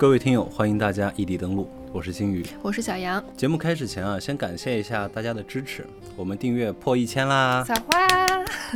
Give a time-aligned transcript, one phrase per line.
[0.00, 2.42] 各位听友，欢迎大家异地登录，我是星宇。
[2.62, 3.22] 我是小杨。
[3.36, 7.62] 节目开始前啊，先感谢一下大家的支持，我们订阅破一千啦！
[7.62, 8.08] 撒花！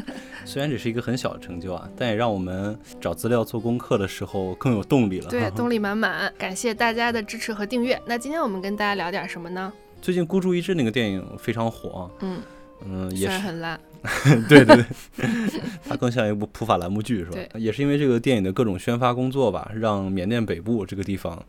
[0.44, 5.30] 虽然只是一个很小的成就啊，但也让我们找资料做功课的时候更有动力了。
[5.30, 6.30] 对，动力满满。
[6.36, 7.98] 感谢大家的支持和订阅。
[8.04, 9.72] 那今天我们跟大家聊点什么呢？
[10.02, 12.10] 最近孤注一掷那个电影非常火啊。
[12.20, 12.42] 嗯
[12.84, 13.80] 嗯，虽也是然很烂。
[14.48, 14.84] 对 对对，
[15.88, 17.38] 它更像一部普法栏目剧是吧？
[17.54, 21.42] 也是因为这个电影的各种宣发工作吧，让缅甸北部这个地方，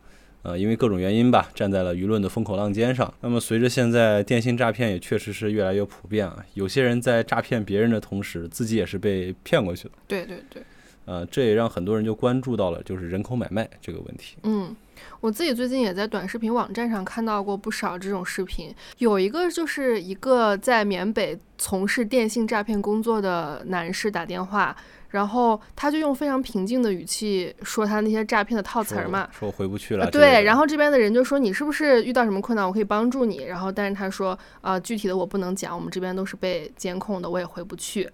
[0.43, 3.13] 呃，因为各种原因吧，站在了舆论的风口浪尖上。
[3.21, 9.91] 那么随着现在电信诈骗也确实是越来越普遍啊，有些人在诈骗别人的同时，自己也是被骗过去的。
[10.07, 10.63] 对对对。
[11.05, 14.37] 呃，这也让很多人就关注到了就是人口买卖这个问题。
[14.43, 14.75] 嗯，
[15.21, 24.75] 我自己最近也在短视频网站上看到过不少这种视频，有一个就是一个在缅北从事电信诈骗工作的男士打电话，
[25.09, 29.29] 然后他就用非常平静的语气说他那些诈骗的套词儿嘛。
[29.31, 30.05] 说我回不去了。
[30.05, 33.43] 呃对，然后后这边的人就说你是不是遇到什么困难，我可以帮助你。
[33.43, 38.09] 然后但是他说啊、具体的我不能讲，我们这边都是被监控的，我也回不去。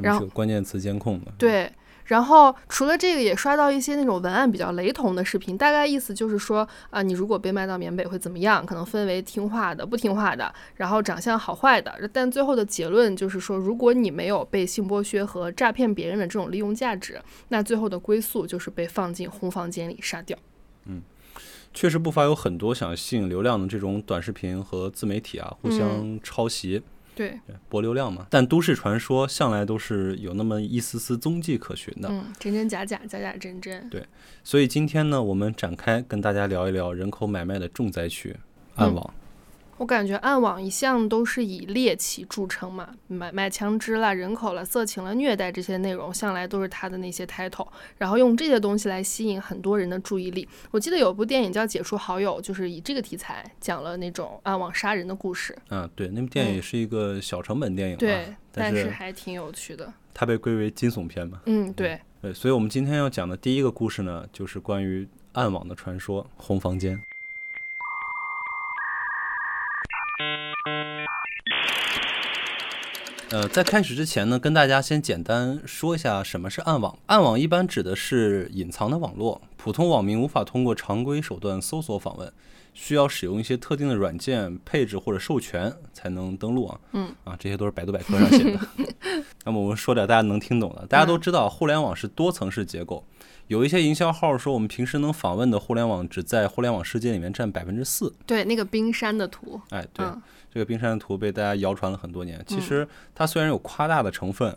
[0.00, 1.32] 然后关键词监控的。
[1.36, 1.70] 对，
[2.06, 8.64] 然后除了这个，也刷到一些那种文案比较雷同的视频，大概意思就是说啊、你如果被卖到缅北会怎么样？
[8.64, 12.08] 可能分为听话的、不听话的，然后长相好坏的。
[12.12, 20.38] 但最后的结论就是说，如果你没有被性剥削和诈骗别人的这种利用价值，那最后的归宿就是被放进红房间里杀掉。
[20.86, 21.02] 嗯
[21.74, 26.78] 确实不乏有很多想吸引流量的这种短视频和自媒体啊，互相抄袭。
[26.78, 26.82] 对，
[27.16, 28.26] 对博流量嘛。
[28.30, 33.90] 但都市传说向来都是有那么一丝丝踪迹可循的，嗯，真真假假，假假真真。
[33.90, 34.06] 对
[34.44, 38.36] 所以今天呢，我们展开跟大家聊一聊人口买卖的重灾区——
[38.76, 39.14] 暗网。
[39.78, 47.66] 我感觉暗网一向都是以猎奇著称嘛，买卖枪支啦、人口啦、色情啦、虐待这些内容，向来都是他的那些 title，
[47.98, 50.48] 然后用这些东西来吸引很多人的注意力。
[50.70, 55.56] 我记得有部电影叫《解除好友》，就是以这个题材讲了那种暗网杀人的故事。
[55.68, 59.92] 啊，对，那部电影是一个小成本电影、啊，对，但是还挺有趣的。
[60.14, 61.40] 它被归为惊悚片嘛。
[61.46, 62.00] 嗯，对。
[62.22, 66.98] 对，所以我们今天要讲的第一个故事呢，就是关于暗网的传说——红房间。
[73.30, 76.96] 呃，在开始之前呢，跟大家先简单说一下什么是暗网。
[77.06, 82.32] 暗网一般指的是隐藏的网络，普通网民无法通过常规手段搜索访问，
[82.72, 86.80] 需要使用一些特定的软件配置或者授权才能登录啊。
[86.92, 88.60] 嗯，啊，这些都是百度百科上写的。
[89.44, 90.86] 那么我们说点大家能听懂的。
[90.86, 93.04] 大家都知道，互联网是多层式结构。
[93.48, 98.12] 有一些营销号说，我们平时能访问的互联网只在互联网世界里面占百分之四。
[98.26, 99.60] 对，那个冰山的图。
[99.70, 100.20] 哎，对，嗯
[100.52, 102.42] 这个冰山的图被大家谣传了很多年。
[102.46, 104.56] 其实它虽然有夸大的成分，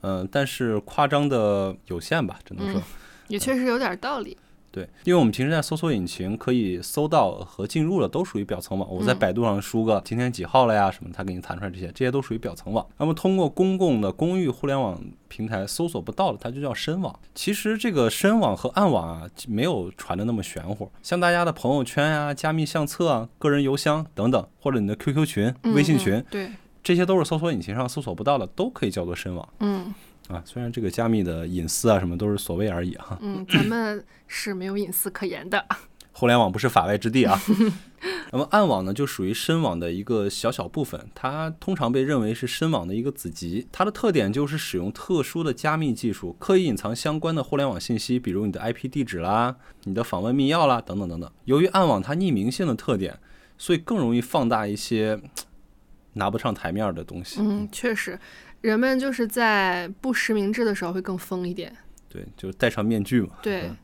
[0.00, 2.82] 嗯、但是夸张的有限吧，只能说。
[3.28, 4.36] 也确实有点道理。
[4.70, 8.86] 对，因为我们平时在搜索引擎可以搜到和进入的都属于表层网。
[8.92, 12.86] 我在嗯百度上输个今天几号了呀什么，它给你弹出来这些，这些都属于表层网。
[12.98, 17.18] 那么通过公共的公域互联网平台搜索不到的，它就叫深网。
[17.34, 20.90] 其实这个深网和暗网啊，没有传的那么玄乎。
[21.02, 26.50] 像大家的朋友圈呀、加密相册啊、个人邮箱等等，或者你的 QQ 群、嗯微信群，嗯对，
[26.82, 29.94] 这些都是搜索引擎上搜索不到的，都可以叫做深网嗯
[30.28, 30.42] 啊。
[30.44, 35.64] 虽然这个加密的隐私啊什么都是所谓而已哈、嗯，咱们是没有隐私可言的。
[36.12, 37.38] 互联网不是法外之地啊。
[38.32, 43.66] 那么暗网呢，就属于深网的一个小小部分，它通常被认为是深网的一个子集。
[43.70, 51.30] 它的特点就是使用特殊的加密技术，刻意隐藏相关的互联网信息，比如你的 IP 地址啦、你的访问密钥啦等等等等。
[51.44, 53.18] 由于暗网它匿名性的特点，
[53.58, 55.20] 所以更容易放大一些
[56.14, 57.40] 拿不上台面儿的东西。
[57.40, 58.18] 嗯，确实，
[58.66, 61.72] 人们就是在不实名制的时候会更疯一点。
[62.08, 63.28] 对，就是戴上面具嘛。
[63.40, 63.76] 对，嗯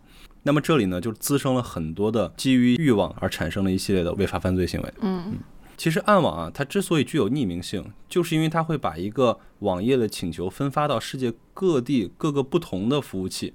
[0.43, 4.93] 那么这里呢，就滋生了很多的基于欲望而产生了一系列的违法犯罪行为。
[5.01, 5.39] 嗯
[5.77, 13.55] 其实暗网啊，它之所以具有匿名性，就是因为它会把一个网页的请求分发到世界各地各个不同的服务器，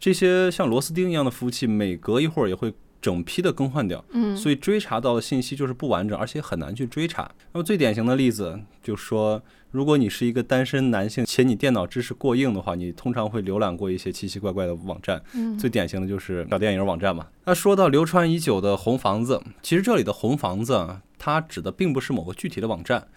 [0.00, 7.30] 这些像螺丝钉一样的服务器，每隔一会儿也会整批的更换掉，嗯，所以追查到的信息就是不完整，而且很难去追查。
[7.52, 9.42] 那么最典型的例子就说，
[9.72, 15.20] 如果你是一个单身男性，且你电脑知识过硬的话，你通常会浏览过一些奇奇怪怪的网站。
[15.32, 17.26] 嗯最典型的就是小电影网站嘛。
[17.46, 23.08] 那说到流传已久的红房子，其实这里的红房子啊，它指的并不是某个具体的网站，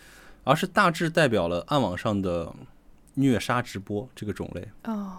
[0.45, 2.53] 而是大致代表了暗网上的
[3.15, 4.69] 虐杀直播这个种类。
[4.85, 5.17] 哦，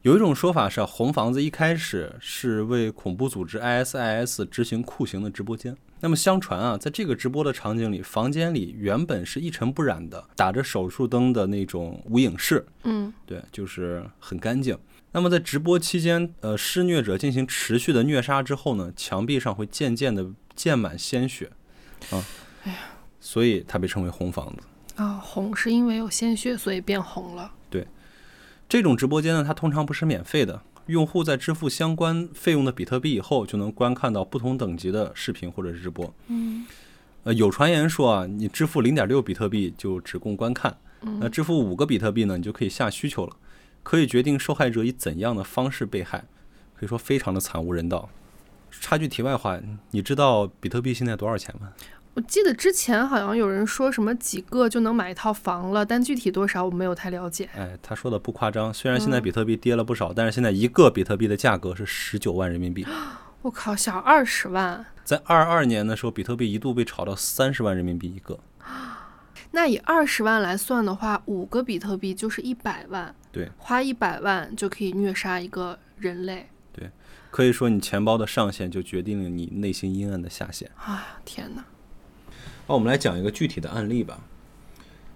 [0.00, 5.76] 有一种说法是啊，红房子一开始是为恐怖组织 ISIS 执行酷刑的直播间。
[6.04, 14.78] 那么相传啊，在这个直播的场景里，房间里原本是一尘不染的，打着手术灯的那种无影室，嗯对，就是很干净。
[15.12, 21.50] 那么在直播期间，呃，施虐者进行持续的虐杀之后呢，墙壁上会渐渐的溅满鲜血，
[22.10, 22.22] 啊，
[22.64, 22.78] 哎呀，
[23.18, 24.62] 所以它被称为红房子。
[25.02, 27.50] 啊、红是因为有鲜血，所以变红了。
[27.70, 27.88] 对
[28.68, 36.14] 这种直播间呢，它通常不是免费的，用户在支付相关费用的比特币以后，就能观看到不同等级的视频或者是直播。
[36.28, 36.66] 嗯
[37.24, 40.76] 呃，有传言说啊，你支付零点六比特币就只供观看，
[41.20, 43.34] 那支付五个比特币呢，你就可以下需求了，
[43.82, 46.26] 可以决定受害者以怎样的方式被害，
[46.74, 48.10] 可以说非常的惨无人道。
[48.70, 49.58] 插句题外话，
[49.92, 51.72] 你知道比特币现在多少钱吗？
[52.14, 57.48] 我记得之前好像有人说什么几个就能买一套房了，但具体多少我没有太了解。
[57.56, 62.86] 哎，他说的不夸张，虽然现在比特币跌了不少，但是现在一个比特币的价格是十九万人民币。
[63.42, 68.38] 我靠，小二十万，在二二年的时候，比特币一度被炒到三十万人民币一个。
[69.50, 73.14] 那以二十万来算的话，五个比特币就是一百万。
[73.32, 76.48] 对，花一百万就可以虐杀一个人类。
[76.72, 76.90] 对
[77.30, 80.70] 可以说，你钱包的上限就决定了你内心阴暗的下限。
[80.76, 81.64] 哎呀，天哪！
[82.66, 84.24] 好，我们来讲一个具体的案例吧。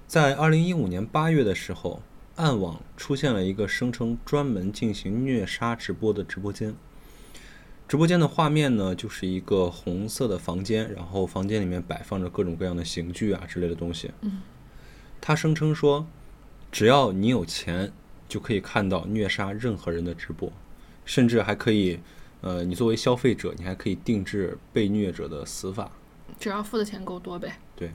[0.06, 2.02] 在二零一五年八月的时候，
[2.36, 6.74] 暗网出现了一个声称专门进行虐杀直播的直播间。
[7.88, 14.10] 直播间的画面呢，就是一个红色的房间，然后房间里面摆放着各种各样的刑具啊之类的东西。
[14.20, 14.42] 嗯，
[15.18, 16.06] 他声称说，
[16.70, 17.90] 只要你有钱，
[18.28, 20.52] 就可以看到虐杀任何人的直播，
[21.06, 21.98] 甚至还可以，
[22.42, 25.90] 呃，你作为消费者，你还可以定制被虐者的死法。
[26.38, 27.58] 只要付的钱够多呗。
[27.76, 27.90] 对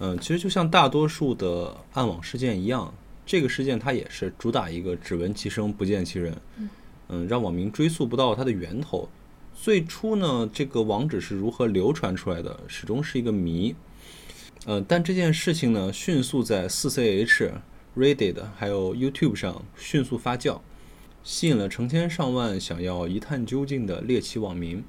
[0.00, 2.92] 嗯，其实就像大多数的暗网事件一样，
[3.24, 6.36] 这个事件它也是主打一个只闻其声不见其人，
[7.08, 9.08] 嗯，让网民追溯不到它的源头。
[9.54, 13.74] 最初呢，这个网址是如何流传出来的，始终是一个谜。
[14.66, 17.52] 呃，但这件事情呢，迅速在 4CH、
[17.96, 20.58] Reddit 还有 YouTube 上迅速发酵，
[21.22, 24.82] 吸引了成千上万想要一探究竟的猎奇网民。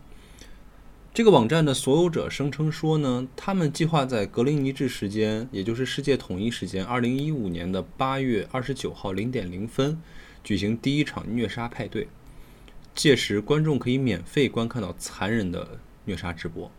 [1.16, 9.98] 这个网站的所有者声称说呢，他们计划在格林尼治时间，也就是世界统一时间，二零一五年的八月二十九号零点零分，
[10.44, 12.10] 举行第一场虐杀派对。
[12.94, 16.70] 届时，观众可以免费观看到残忍的虐杀直播，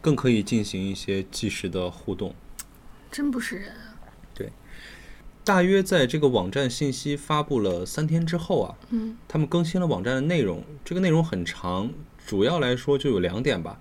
[0.00, 2.34] 更可以进行一些即时的互动。
[3.12, 3.94] 真不是人啊！
[4.34, 4.50] 对
[5.44, 10.64] 大约在这个网站信息发布了三天之后啊，嗯，他们更新了网站的内容。
[10.84, 11.92] 这个内容很长，
[12.26, 13.80] 主要来说就有两点吧。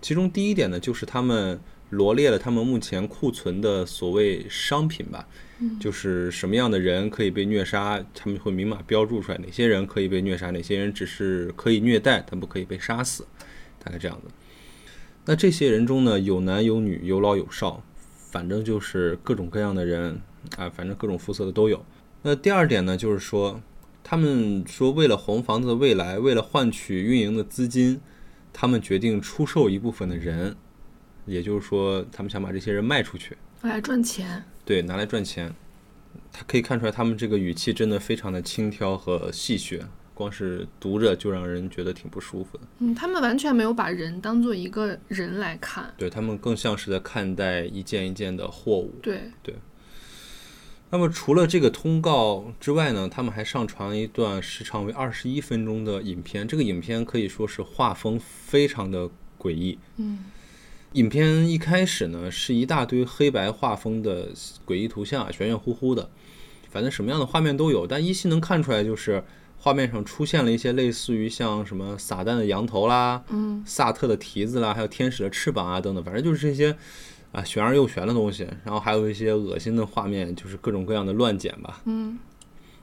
[0.00, 1.60] 其中第一点呢，就是他们
[1.90, 5.26] 罗列了他们目前库存的所谓商品吧，
[5.80, 13.26] 就是什么样的人可以被虐杀，他们会明码标注出来，哪些人可以被虐杀，哪些人只是可以虐待，但不可以被杀死，
[13.84, 14.28] 大概这样子。
[15.26, 17.82] 那这些人中呢，有男有女，有老有少，
[18.30, 20.18] 反正就是各种各样的人
[20.56, 21.84] 啊，反正各种肤色的都有。
[22.22, 23.60] 那第二点呢，就是说，
[24.02, 28.00] 他们说为了红房子的未来，为了换取运营的资金，
[28.52, 30.56] 他们决定出售一部分的人，
[31.26, 34.42] 也就是说，他们想把这些人卖出去，来赚钱。
[34.64, 35.54] 对，拿来赚钱。
[36.32, 39.80] 他可以看出来，他们这个语气真的非常的轻佻和戏谑，
[40.14, 42.64] 光是读着就让人觉得挺不舒服的。
[42.78, 45.92] 嗯，他们完全没有把人当做一个人来看。
[45.96, 48.94] 对他们更像是在看待一件一件的货物。
[49.02, 49.54] 对对，
[50.92, 56.46] 那么除了这个通告之外呢，他们还上传了一段时长为二十一分钟的影片。
[56.48, 59.78] 这个影片可以说是画风非常的诡异。
[59.98, 60.18] 嗯，
[60.94, 64.30] 影片一开始呢是一大堆黑白画风的
[64.66, 66.10] 诡异图像啊，玄玄乎乎的，
[66.68, 67.86] 反正什么样的画面都有。
[67.86, 69.22] 但依稀能看出来，就是
[69.58, 76.76] 画面上出现了一些类似于像什么撒旦的羊头啦，嗯，萨特的蹄子啦，还有天使的翅膀啊等等，反正就是这些
[77.32, 78.44] 啊玄而又玄的东西。
[78.64, 81.80] 然后还有一些恶心的画面，就是各种各样的乱剪吧。
[81.84, 82.18] 嗯，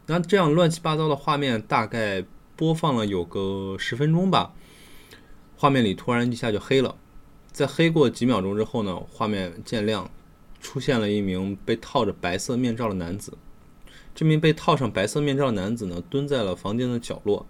[0.06, 2.24] 那这样乱七八糟的画面大概
[2.56, 4.54] 播放了有个十分钟吧，
[5.56, 6.96] 画面里突然一下就黑了，
[7.51, 10.10] 在黑过几秒钟之后呢，画面渐亮，
[10.60, 13.38] 出现了一名被套着白色面罩的男子。
[14.16, 17.46] 这名被套上白色面罩的男子呢，蹲在了房间的角落，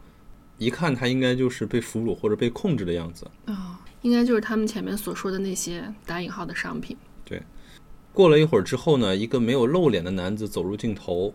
[0.57, 3.25] 一看他应该就是被俘虏或者被控制的样子。
[3.45, 6.95] 啊、应该就是他们前面所说的那些打引号的商品。
[7.25, 7.41] 对
[8.13, 11.33] 过了一会儿之后呢，一个没有露脸的男子走入镜头。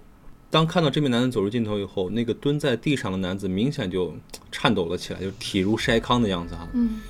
[0.48, 4.14] 当看到这名男子走入镜头以后，那个蹲在地上的男子明显就
[4.50, 6.66] 颤抖了起来，就体如筛糠的样子哈。
[6.72, 7.00] 嗯，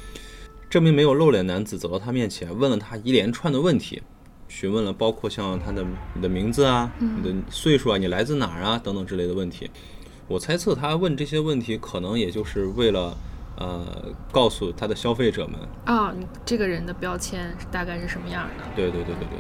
[0.69, 4.03] 这名没有露脸男子走到他面前，问了他一连串的问题，
[4.49, 9.71] 询问了包括像他的你的名字啊、你的岁数啊、你来自哪儿啊等等之类的问题。
[10.27, 13.17] 我猜测他问这些问题，可能也就是为了
[13.57, 13.85] 呃
[14.31, 18.65] 告诉他的消费者们，啊、你这个人的标签大概是什么样的？
[18.75, 19.39] 对对对对对。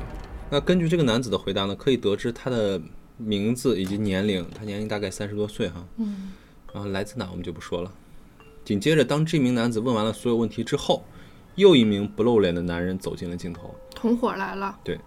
[0.51, 2.81] 那根据这个男子的回答呢，可以得知他的
[3.17, 5.85] 名字以及年龄，他年龄大概三十多岁哈。
[5.97, 6.33] 嗯
[6.73, 7.93] 然后来自哪我们就不说了。
[8.65, 11.05] 紧接着，当这名男子问完了所有问题之后，
[11.57, 13.75] 又一名不露脸的男人走进了镜头。
[13.95, 14.99] 同伙来了，对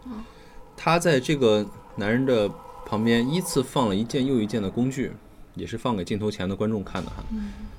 [0.77, 2.47] 他在这个男人的
[2.85, 5.11] 旁边依次放了一件又一件的工具，
[5.55, 7.23] 也是放给镜头前的观众看的哈。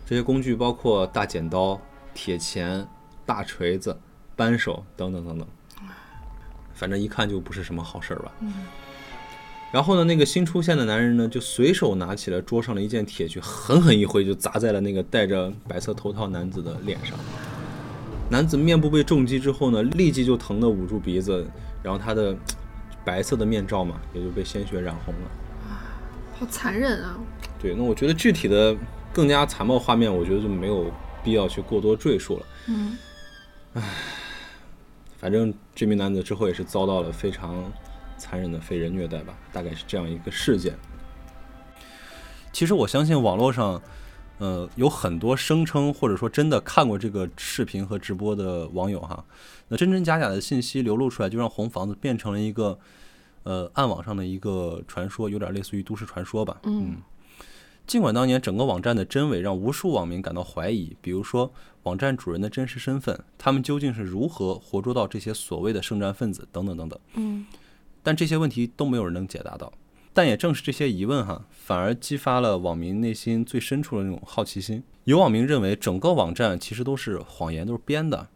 [0.08, 1.80] 这些工具包括大剪刀、
[2.14, 2.86] 铁钳、
[3.26, 3.98] 大锤子、
[4.36, 5.48] 扳手等等等等，
[6.72, 8.30] 反正一看就不是什么好事儿吧。
[9.72, 17.18] 然后呢，那个新出现的男人呢，就随手拿起了桌上的一件铁锯，狠狠一挥，就砸在了那个戴着白色头套男子的脸上。
[18.30, 21.44] 男子面部被重击之后呢，立即就疼得捂住鼻子，
[21.82, 22.34] 然后他的
[23.04, 25.30] 白色的面罩嘛，也就被鲜血染红了。
[26.38, 27.18] 好残忍啊！
[27.58, 28.76] 对，那我觉得具体的
[29.16, 30.92] 更加残暴画面，我觉得就没有
[31.25, 32.46] 必要去过多赘述了。
[32.66, 32.99] 嗯，
[33.73, 33.82] 唉
[35.16, 37.73] 反正这名男子之后也是遭到了非常
[38.18, 40.76] 残忍的非人虐待吧，大概是这样一个事件。
[42.52, 43.80] 其实我相信网络上，
[44.37, 49.25] 呃，有很多声称或者说真的看过这个视频和直播的网友哈，
[49.68, 52.78] 那真真假假的信息流露出来，就让红房子变成了一个
[53.44, 56.58] 呃暗网上的一个传说，有点类似于都市传说吧。
[56.64, 56.99] 嗯
[57.87, 61.52] 尽管当年整个网站的真伪让无数网民感到怀疑，比如说
[61.85, 67.47] 网站主人的真实身份，他们究竟是如何活捉到这些所谓的圣战分子等等等等，嗯
[68.02, 69.73] 但这些问题都没有人能解答到。
[70.12, 74.83] 但也正是这些疑问哈，反而激发了网民内心最深处的那种好奇心。
[75.05, 78.26] 有网民认为整个网站其实都是谎言，都是编的。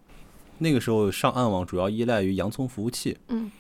[0.59, 3.16] 那个时候上暗网主要依赖于洋葱服务器。
[3.28, 3.50] 嗯，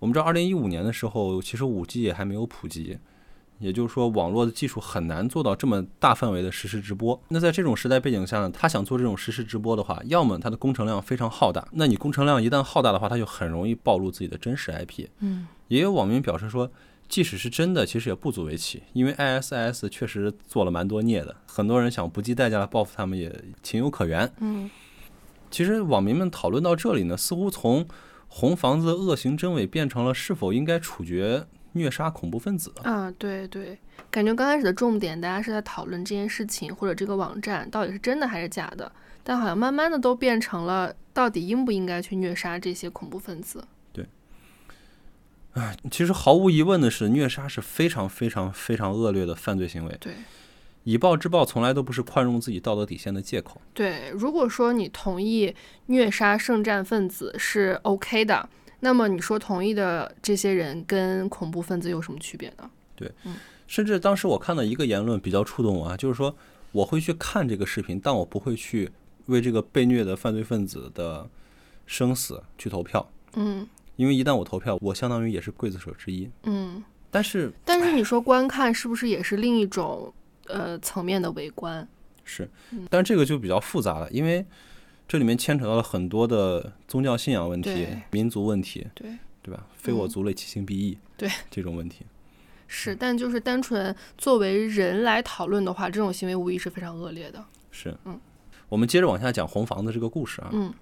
[0.00, 2.98] 我们知道，二零一五年的时候，其实五 G 也还没有普及，
[3.60, 7.22] 也就是说，网络的技术很难做到这么大范围的实时直播。
[7.28, 15.06] 那在这种时代背景下呢，他想做这种实时直播的话，要么他的工程量非常浩大，那你工程量一旦浩大的话，他就很容易暴露自己的真实 IP。
[15.20, 16.68] 嗯也有网民表示说，
[17.08, 24.32] 即使是真的，其实也不足为奇，因为 ISIS 确实做了蛮多孽的，很多人想不计代价的报复他们也情有可原。
[24.40, 24.70] 嗯
[25.50, 27.86] 其实网民们讨论到这里呢，似乎从
[28.28, 32.72] 红房子恶行真伪变成了是否应该处决虐杀恐怖分子。
[32.82, 33.78] 啊，对对，
[34.10, 38.90] 感觉刚开始的重点大家是在讨论这件事情或者这个网站到底是真的还是假的，
[39.22, 43.64] 但好像慢慢的都变成了到底应不应该去虐杀这些恐怖分子。
[43.92, 44.06] 对，
[45.52, 49.96] 哎其实毫无疑问的是，虐杀是非常非常非常恶劣的犯罪行为。
[50.00, 50.14] 对
[50.84, 53.60] 以暴制暴从来都不是宽容自己道德底线的借口。
[53.74, 55.54] 对，如果说你同意
[55.86, 58.48] 虐杀圣战分子是 OK 的，
[58.80, 62.70] 那么你说同意的这些人跟恐怖分子有什么区别呢？
[62.96, 63.10] 对
[63.66, 66.34] 甚至当时我看到一个言论比较触动我啊，就是说
[66.72, 68.90] 我会去看这个视频，但我不会去
[69.26, 71.28] 为这个被虐的犯罪分子的
[71.86, 76.28] 生死去投票，嗯因为一旦我投票，我相当于也是刽子手之一。
[76.44, 80.12] 嗯，但是但是你说观看是不是也是另一种
[80.46, 81.86] 呃层面的围观？
[82.24, 82.48] 是，
[82.88, 84.44] 但这个就比较复杂了，因为
[85.10, 89.10] 这里面牵扯到了很多的宗教信仰问题、民族问题，对，
[89.42, 89.66] 对吧？
[89.76, 92.06] 非我嗯族类，其心必异，对这种问题。
[92.68, 97.44] 是，但就是单纯作为人来讨论的话，这种行为无疑是非常恶劣的。
[97.72, 98.20] 是，嗯，
[98.68, 100.50] 我们接着往下讲红房子这个故事啊。
[100.52, 100.72] 嗯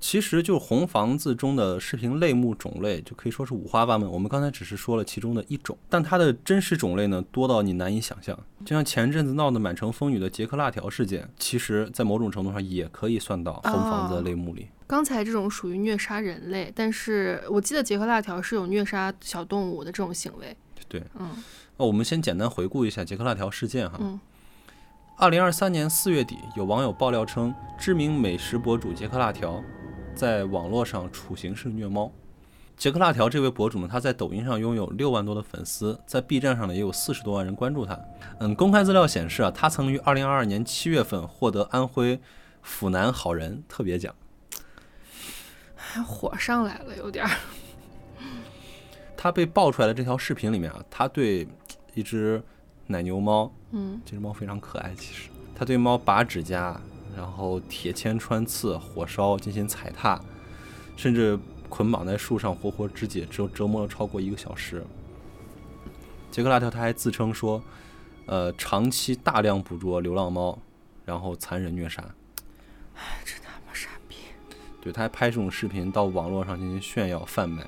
[0.00, 4.08] 其实就红房子中的视频类目种类，就可以说是五花八门。
[4.10, 8.38] 我们刚才只是说了其中的一种，但它的真实种类呢，多到你难以想象。
[8.64, 14.68] 就像前阵子闹得满城风雨的杰克辣条事件，其实在某种程度上也可以算到红房子的类目里。
[14.86, 20.56] 刚才这种属于虐杀人类，但是我记得杰克辣条是有虐杀小动物的这种行为。
[20.88, 21.30] 对，嗯
[21.76, 23.98] 那我们先简单回顾一下杰克辣条事件哈。
[24.00, 24.18] 嗯
[25.20, 29.60] 二零二三年四月底，有网友爆料称，知名美食博主杰克辣条
[30.18, 32.10] 在网络上处刑式虐猫。
[32.76, 37.96] 杰克辣条这位博主呢，他在抖音上拥有六万多的粉丝，在 B 站上呢也有四十多万人关注他。
[38.40, 42.20] 嗯，公开资料显示啊，他曾于二零二二年七月份获得安徽
[42.62, 44.12] 阜南好人特别奖。
[45.76, 47.30] 还火上来了，有点儿。
[49.16, 51.46] 他被爆出来的这条视频里面啊，他对
[51.94, 52.42] 一只
[52.88, 56.80] 奶牛猫嗯这只猫非常可爱，其实他对猫拔指甲，
[57.18, 60.20] 然后铁签穿刺、火烧进行踩踏，
[60.96, 61.36] 甚至
[61.68, 64.84] 捆绑在树上活活肢解，折折磨了超过一个小时。
[66.30, 67.60] 杰克辣条他还自称说，
[68.26, 70.56] 呃，长期大量捕捉流浪猫，
[71.04, 72.00] 然后残忍虐杀。
[72.94, 74.14] 哎真他妈傻逼！
[74.80, 77.66] 对，他还拍这种视频到网络上进行炫耀贩卖。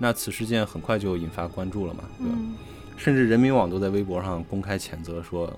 [0.00, 2.32] 那此事件很快就引发关注了嘛，对吧？
[2.36, 2.56] 嗯
[2.96, 5.52] 甚至人民网都在微博上公开谴责说，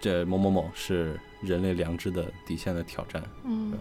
[0.00, 3.22] 这某某某是人类良知的底线的挑战。
[3.44, 3.72] 嗯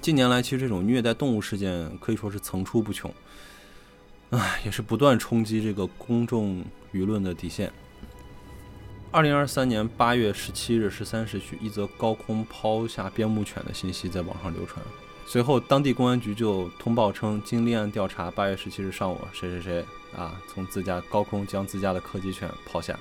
[0.00, 3.12] 近年来，其实这种虐待动物事件可以说是层出不穷。
[4.30, 7.72] 唉，也是不断冲击这个公众舆论的底线。
[9.10, 14.84] 二零二三年八月十七日十三时许，一则高空抛下边牧犬的信息在网上流传。
[15.26, 19.84] 随后，当地公安局就通报称，经立案调查，八月十七日上午，谁谁谁
[20.16, 22.98] 啊，从自家高空将自家的柯基犬抛下。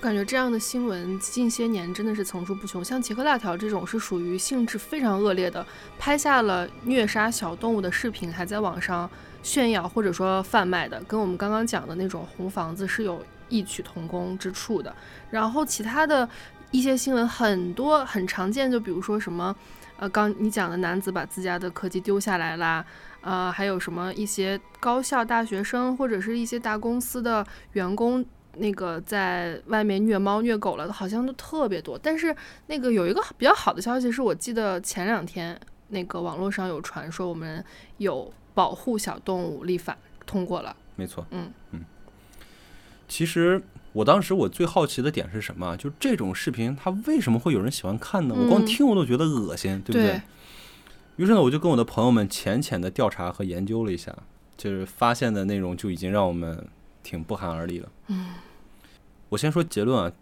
[0.00, 5.66] 感觉这样的新闻近些年真的是层出不穷，像奇克辣条这种是属于性质非常恶劣的，
[5.98, 9.10] 拍下了虐杀小动物的视频，还在网上
[9.42, 13.22] 炫耀或者说贩卖的，跟我们刚刚讲的那种红房子是有。
[13.50, 14.94] 异曲同工之处的，
[15.30, 16.28] 然后其他的
[16.70, 19.56] 一些新闻很多很常见，就比如说什么，
[19.96, 22.84] 呃，刚你讲的男子把自家的柯基丢下来啦，
[23.22, 28.22] 呃，还有什么一些高校大学生或者是一些大公司的员工，
[28.56, 31.98] 那个在外面虐猫虐狗了，好像都特别多。
[31.98, 32.34] 但是
[32.66, 37.64] 那个有一个比较好的消息是，我记得前两天那个网络上有传说，我们
[37.98, 40.74] 有保护小动物立法通过了。
[40.96, 41.84] 没错，嗯嗯。
[43.06, 43.62] 其实
[43.92, 45.76] 我当时我最好奇的点是什么？
[45.76, 48.34] 就这种视频，它为什么会有人喜欢看呢？
[48.36, 50.20] 我光听我都觉得恶心，对不对？
[51.16, 54.14] 于是呢，我就跟我的朋友们浅浅的调查和研究了一下，
[54.56, 56.68] 就是发现的内容就已经让我们
[57.08, 57.88] 挺不寒而栗的。
[58.08, 58.34] 嗯，
[59.30, 60.12] 我先说结论啊。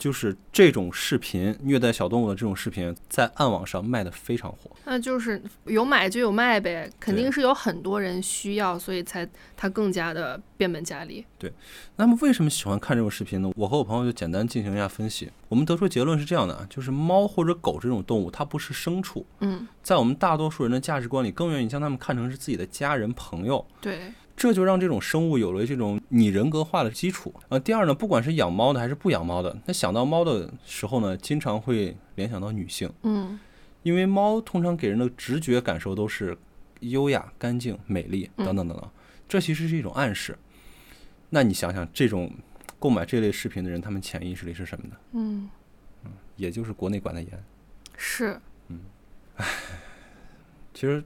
[0.00, 4.70] 就是这种视频虐待小动物的这种视频，在暗网上卖的非常火。
[4.86, 11.22] 那就是有买就有卖呗，肯定是有很多人需要，所以才它更加的变本加厉。
[11.38, 11.52] 对，
[11.96, 13.52] 那么为什么喜欢看这种视频呢？
[13.54, 15.30] 我和我朋友就简单进行一下分析。
[15.50, 19.26] 我们得出结论是这样的：就是猫或者狗这种动物，它不是牲畜。
[19.40, 23.62] 嗯，在我们大多数人的价值观里，更愿意将它们看成是自己的家人朋友。
[23.82, 24.00] 对。
[24.40, 27.30] 这就让这种生物有了这种拟人格化的基础。
[27.50, 32.90] 呃，第二呢，不管是养猫的还是不养猫的，那想到猫的时候呢，经常会联想到女性。
[33.02, 33.38] 嗯，
[33.82, 36.34] 因为猫通常给人的直觉感受都是
[36.80, 38.90] 优雅、干净、美丽等等等等，
[39.28, 40.38] 这其实是一种暗示。
[41.28, 42.32] 那你想想，这种
[42.78, 44.96] 购买这类视频的人，他们潜意识里是什么呢？
[45.12, 45.50] 嗯，
[46.06, 47.44] 嗯，也就是国内管的严。
[47.98, 48.40] 是。
[48.68, 48.80] 嗯，
[49.36, 49.46] 唉，
[50.72, 51.04] 其实。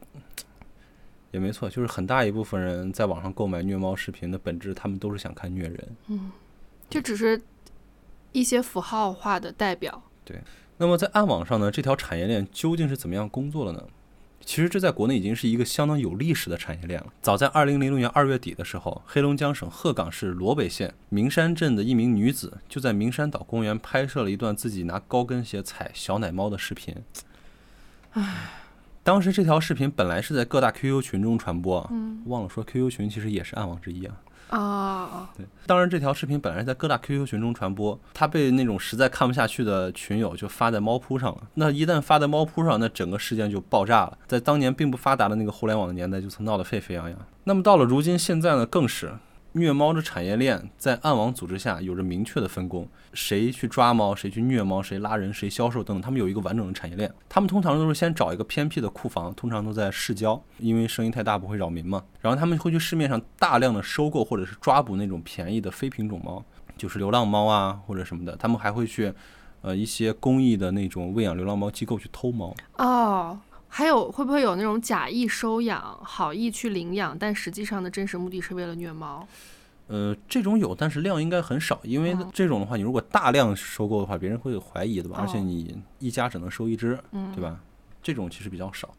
[1.35, 5.97] 也没错，就是很大一部分人在网上购买虐猫视频的本质，他们都是想看虐人。
[6.07, 6.31] 嗯，
[6.89, 7.43] 这只是
[8.31, 10.01] 一些符号化的代表。
[10.25, 10.41] 对。
[10.77, 13.85] 那么在暗网上呢，这条产业链究竟是怎么样工作的呢？
[14.45, 17.13] 其实这在国内已经是一个相当有历史的产业链了。
[17.21, 26.95] 早在二零零六年二月底的时候，黑龙江省鹤岗市罗北县明山镇的一名女子就在明山岛公园拍摄了一段自己拿高跟鞋踩小奶猫的视频。
[28.13, 28.61] 唉。
[29.05, 34.17] 当时这条视频本来是在各大 QQ 群中传播，嗯，忘了说 QQ 群其实也是暗网之一啊。
[34.51, 41.43] 哦，对，当然这条视频本来是在各大 QQ 群中传播，它被那种实在看不下去的群友就发在猫扑上了。
[41.55, 44.17] 那一旦发在猫扑上，那整个事件就爆炸了。
[44.27, 47.19] 在当年并不发达的那个互联网的年代，就曾闹得沸沸扬扬。
[47.45, 49.13] 那么到了如今，现在呢，更是。
[49.57, 57.09] 虐猫的产业链在暗网组织下有着明确的分工，谁去抓猫，谁去虐猫，谁拉人，谁销售等等，他们有一个完整的产业链。
[57.29, 62.03] 他们通常都是先找一个偏僻的库房，通常都在市郊，因为声音太大不会扰民嘛。
[62.21, 66.45] 然后他们会去市面上大量的收购或者是抓捕那种便宜的非品种猫，
[66.77, 68.35] 就是流浪猫啊或者什么的。
[68.35, 69.15] 他们还会去，
[69.63, 72.53] 呃一些公益的那种喂养流浪猫机构去偷猫。
[72.79, 73.39] 哦。
[73.77, 79.27] 还有会不会有那种假意收养、好意去领养，但实际上的真实目的是为了虐猫？
[79.89, 85.17] 呃，这种有，但是量应该很少，因为这种的话，你如果大量收购的话，别人会有怀疑的吧？
[85.19, 86.97] 而且你一家只能收一只，
[87.35, 87.59] 对吧？
[88.01, 88.95] 这种其实比较少。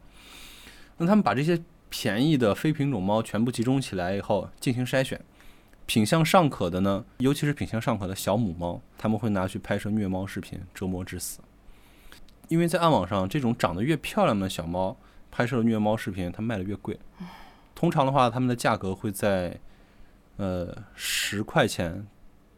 [0.98, 1.58] 那他们把这些
[1.88, 5.18] 便宜的非品种猫全部集中起来以后进行筛选，
[5.86, 11.38] 品相尚可的呢，尤其是品相尚可的小母猫，他们会拿去拍摄虐猫视频，折磨致死。
[12.48, 14.96] 因为在暗网上，这种长得越漂亮的小猫
[15.30, 16.98] 拍摄的虐猫视频，它卖的越贵。
[17.74, 19.60] 通常的话，它们的价格会在
[20.36, 22.06] 呃十块钱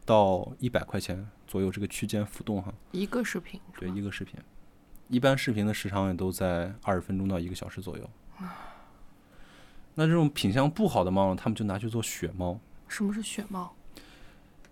[0.05, 2.73] 到一百块钱左右这个区间浮动哈。
[2.91, 3.59] 一个视频？
[3.77, 4.39] 对，一个视频。
[5.09, 8.09] 一般视频的时长也都在二十分钟到一个小时左右。
[9.95, 12.59] 那这种品相不好的猫呢，他们就拿去做血猫。
[12.87, 13.73] 什么是血猫？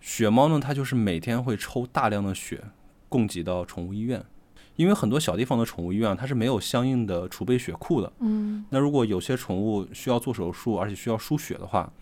[0.00, 2.64] 血猫呢，它就是每天会抽大量的血
[3.08, 4.24] 供给到宠物医院。
[4.78, 8.12] 因为很多小地方的宠物医院，它是没有相应的储备血库的。
[8.20, 11.92] 嗯，那如果有些宠物需要做手术，而且需要输血的话，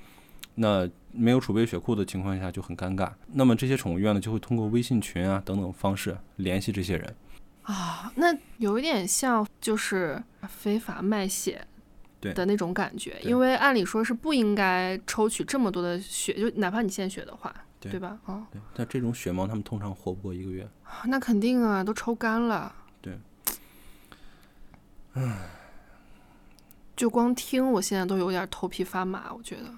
[0.56, 3.10] 那没有储备血库的情况下就很尴尬。
[3.32, 7.16] 那么这些宠物医院呢，就会通过微信群啊等等方式联系这些人。
[7.62, 8.26] 啊，那
[8.58, 11.66] 有一点像就是非法卖血
[12.20, 17.54] 的那种感觉，因为按理说是不应该抽取这么多的血，就哪怕你献血的话。
[17.78, 18.18] 对吧？
[18.24, 20.68] 啊，对，但这种雪猫它们通常活不过一个月。
[21.04, 22.74] 那肯定啊，都抽干了。
[23.00, 23.18] 对。
[25.12, 25.50] 唉，
[26.96, 29.32] 就光听，我现在都有点头皮发麻。
[29.32, 29.70] 我觉得，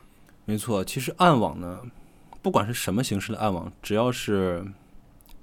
[0.45, 1.81] 没错，其实暗网呢，
[2.43, 4.67] 不管是什么形式的暗网，只要是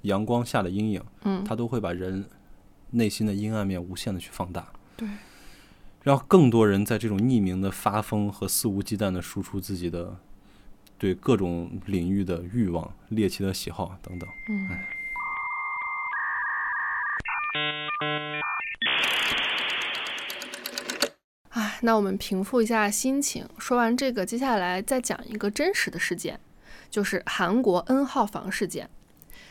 [0.02, 2.28] 阳光下的阴影，嗯，它都会把人
[2.90, 5.08] 内心的阴暗面无限的去放大，对，
[6.02, 10.16] 让更多人在这种匿名的发疯和肆无忌惮的输出自己的
[10.98, 14.28] 对各种领域的欲望、猎奇的喜好等等。
[14.48, 14.68] 嗯。
[21.50, 23.48] 哎，那我们平复一下心情。
[23.58, 26.38] 说完这个，接下来再讲一个真实的事件，
[26.90, 28.90] 就是韩国 N 号房事件。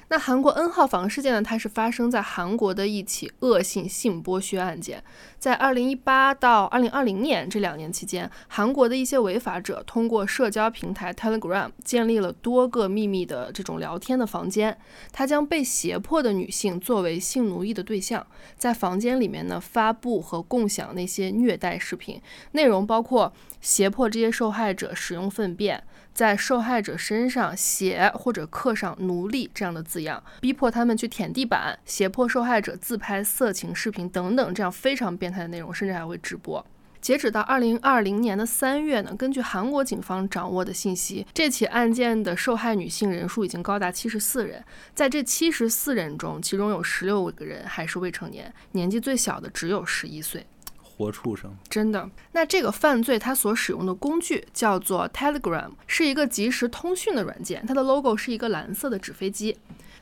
[0.08, 1.42] 那韩国 N 号房事件呢？
[1.42, 5.04] 它是发生在韩国的一起恶性性剥削案件。
[5.40, 14.78] 在2018到2020年这两年期间，韩国的一些违法者通过社交平台 Telegram 建立了多个秘密的这种聊天的房间。
[15.12, 18.26] 他将被胁迫的女性作为性奴役的对象，
[18.58, 25.84] 在房间里面呢发布和共享那些虐待视频，内容包括胁迫这些受害者使用粪便。
[26.16, 36.66] 在受害者身上写或者刻上“奴隶”这样的字样，逼迫他们去舔地板，胁迫受害者自拍色情视频等等，这样非常变态的内容，甚至还会直播。
[37.02, 44.64] 截止到二零二零年的三月呢，根据韩国警方掌握的信息，这起案件的受害女性人数已经高达七十四人。
[44.96, 50.48] 在这七十四人中，其中有十六个人还是未成年，年纪最小的只有十一岁。
[50.96, 52.10] 活畜生，真的。
[52.32, 57.66] 那这个犯罪它所使用的工具叫做 Telegram，是一个即时通讯的软件。
[57.68, 59.58] 它的 logo 是一个蓝色的纸飞机。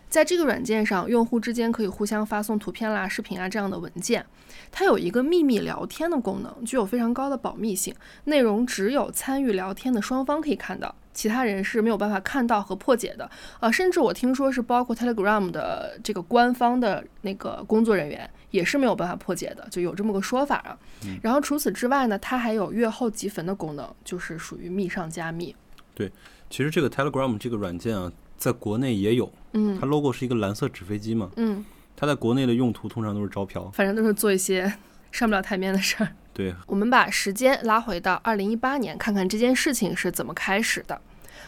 [0.07, 4.23] 在这个软件上，用户之间可以互相发送图片啦、视频啊这样的文件。
[4.71, 10.93] 它有一个秘密聊天的功能，具有非常高的保密性，内容只有参与聊天的双方可以看到。
[11.13, 20.77] 其他人是没有办法看到和破解的，呃，甚至我听说是包括 Telegram 的这个官方的那个工作人员也是没有办法破解的，就有这么个说法啊。
[21.21, 25.55] 然后除此之外呢，它还有阅后即焚的功能，就是属于密上加密。
[25.95, 26.11] 对，
[26.49, 31.63] 其实这个 Telegram 这个软件啊，在国内也有，嗯，它 logo 是一个蓝色纸飞机嘛，嗯，
[31.95, 34.73] 它在国内的用途通常都是招嫖，反正都是做一些
[35.13, 36.09] 上不了台面的事儿。
[36.33, 40.99] 对，我们把时间拉回到二零一八年，看看这件事情是怎么开始的。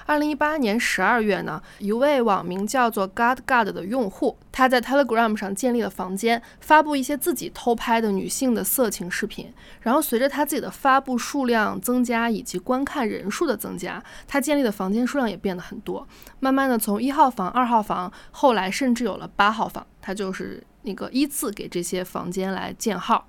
[0.05, 9.51] 二零一八年十二月呢，一位网名叫做 God God 的用户，他在 Telegram 上建立了房间，发布一些自己偷拍的女性的色情视频。
[9.81, 16.07] 然后随着他自己的发布数量增加以及观看人数的增加，他建立的房间数量也变得很多。
[16.39, 19.87] 慢慢的，从一号房、二号房，后来甚至有了八号房。
[19.99, 23.27] 他就是那个依次给这些房间来建号。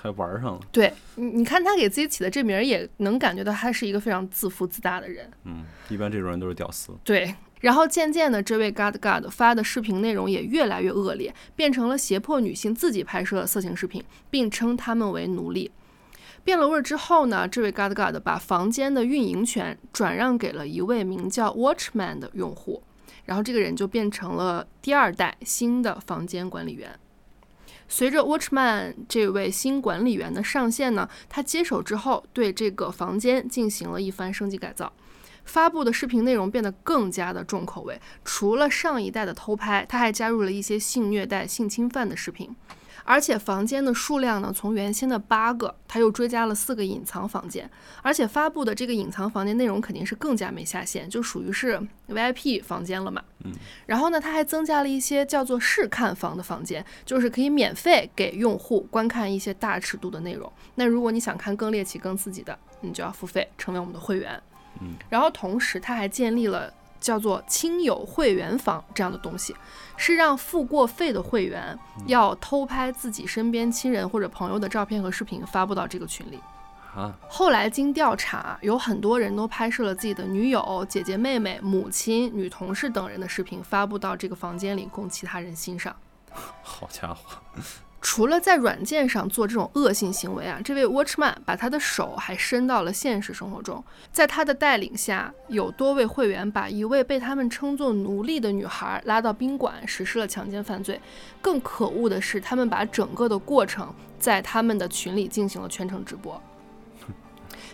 [0.00, 5.30] 还玩上了，对你，你看他给自己起的这名儿，也能感觉到他是一个非常自负自大的人。
[5.44, 6.92] 嗯，一般这种人都是屌丝。
[7.04, 15.70] 对，然后渐渐的，这位 God God 发的视频内容也越来越恶劣，变成了胁迫女性自己拍摄色情视频，并称他们为奴隶。
[16.42, 22.82] 变了味儿之后呢，这位 God God 把房间的运营权转让给了一位名叫 Watchman 的用户，
[23.26, 26.98] 然后这个人就变成了第二代新的房间管理员。
[27.92, 34.92] 随着 Watchman 这位新管理员的上线呢，他接手之后对这个房间进行了一番升级改造，
[35.44, 38.00] 发布的视频内容变得更加的重口味。
[38.24, 42.54] 除了上一代的偷拍，他还加入了一些性虐待、性侵犯的视频。
[43.10, 47.68] 而且房间的数量呢，从原先的八个，它又追加了四个隐藏房间。
[48.02, 53.20] 而且发布的这个隐藏房间内容肯定是更加没下限，就属于是 VIP 房间了嘛。
[53.44, 53.50] 嗯。
[53.86, 60.50] 然后呢，它还增加了一些叫做试看房的房间，就是可以免费给用户观看一些大尺度的内容。
[60.76, 64.40] 那如果你想看更猎奇、更刺激的，你就要付费成为我们的会员。
[64.80, 64.94] 嗯。
[65.08, 66.72] 然后同时，它还建立了。
[67.00, 69.56] 叫做亲友会员房这样的东西，
[69.96, 76.38] 是让付过费的会员要偷拍自己身边亲人或者朋友的照片和视频发布到这个群里。
[76.94, 85.94] 啊，后来经调查，有很多人都拍摄了自己的女友、姐姐、妹妹、母亲、女同事等人的视频发布到这个房间里供其他人欣赏。
[86.62, 87.40] 好家伙！
[88.02, 93.84] 除了在软件上做这种恶性行为啊，这位 Watchman 把他的手还伸到了现实生活中。
[94.10, 100.98] 在他的带领下，有多位会员把一位被他们称作奴隶的女孩拉到宾馆，实施了强奸犯罪。
[101.42, 106.40] 更可恶的是，他们把整个的过程在他们的群里进行了全程直播。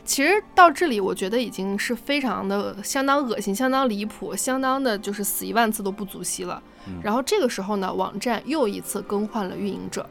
[0.04, 6.60] 其实到这里，我觉得已经是非常的相当恶心、相当离谱、相当的就是死一万次都不足惜了。
[7.02, 10.08] 然后这个时候呢，网站又一次更换了运营者。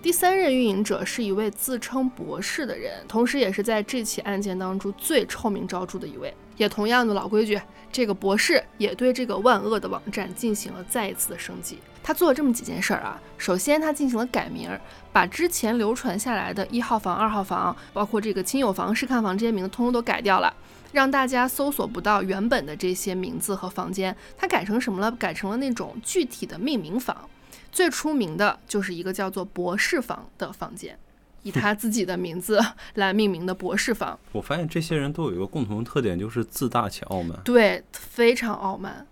[0.00, 6.32] 第三任运营者是一位自称博士的人，同时也是在这起案件当中最臭名昭著的一位。
[6.56, 11.78] 也同样的老规矩，这个博士也对这个万恶的网站进行了再一次的升级。
[12.02, 13.20] 他做了这么几件事儿啊。
[13.36, 14.70] 首先，他进行了改名，
[15.12, 20.52] 把之前流传下来的一号房、二号房，包括这个亲友房、试看房这些名字，通通都改掉了，
[20.92, 24.16] 让大家搜索不到原本的这些名字和房间。
[24.36, 25.10] 他改成什么了？
[25.12, 27.28] 改成了那种具体的命名房。
[27.70, 30.98] 最出名的就是一个叫做博士房的房间，
[31.42, 32.60] 以他自己的名字
[32.94, 34.18] 来命名的博士房。
[34.32, 37.38] 我发现这些人都有一个共同特点，就是自大且傲慢。
[37.44, 39.06] 对，非常傲慢。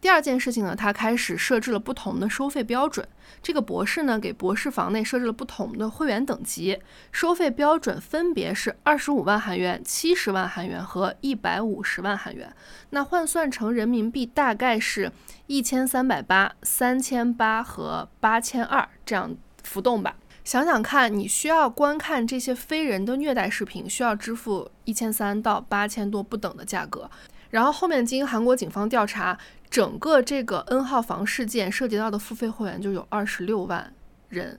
[0.00, 3.06] 第二件事情呢，他开始设置了不同的收费标准。
[3.42, 6.80] 这个博士呢，给博士房内设置了不同的会员等级，
[7.12, 12.50] 收费标准分别是二十五万韩元、七十万韩元和一百五十万韩元。
[12.90, 15.12] 那换算成人民币，大概是
[15.46, 20.16] 一千三百八、三千八和八千二这样浮动吧。
[20.42, 27.10] 想想看，你需要观看这些非人的虐待视频，需要支付一千三到八千多不等的价格。
[27.50, 29.38] 然后后面经韩国警方调查。
[29.70, 33.92] 整个这个 N 号房事件涉及到的付费会员就有二十六万
[34.28, 34.58] 人，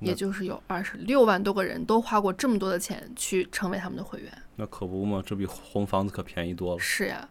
[0.00, 4.30] 也就是有二十六万多个人都花过这么多的钱去成为他们的会员。
[4.56, 6.78] 那可不嘛，这比红房子可便宜多了。
[6.78, 7.26] 是呀，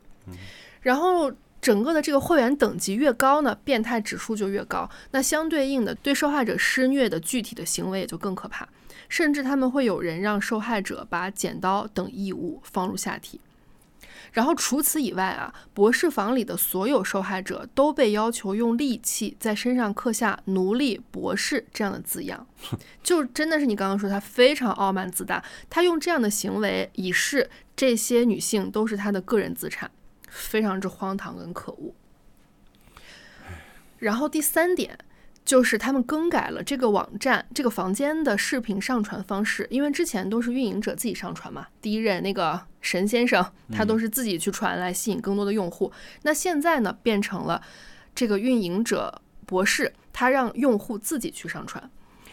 [0.82, 1.32] 然后
[1.62, 4.90] 整个的这个会员等级越高呢，变态指数就越高。
[5.12, 8.68] 那相对应的，对受害者施虐的具体的行为也就更可怕，
[9.08, 13.40] 甚至他们会有人让受害者把剪刀等异物放入下体。
[14.32, 22.48] 然后除此以外啊，博士房里的所有受害者都被要求用利器在身上刻下“奴隶博士”这样的字样，
[23.04, 29.92] 就真的是你刚刚说他非常傲慢自大，他用这样的行为以示这些女性都是他的个人资产，
[30.30, 31.94] 非常之荒唐跟可恶。
[34.00, 34.98] 然后第三点。
[35.44, 41.68] 就是他们更改了这个网站、这个房间的视频上传方式，因为之前都是运营者自己上传嘛。
[41.82, 45.92] 第一任那个神先生，他都是自己去传来吸引更多的用户。
[46.22, 47.62] 那现在呢，变成了
[48.14, 51.90] 这个运营者博士，他让用户自己去上传。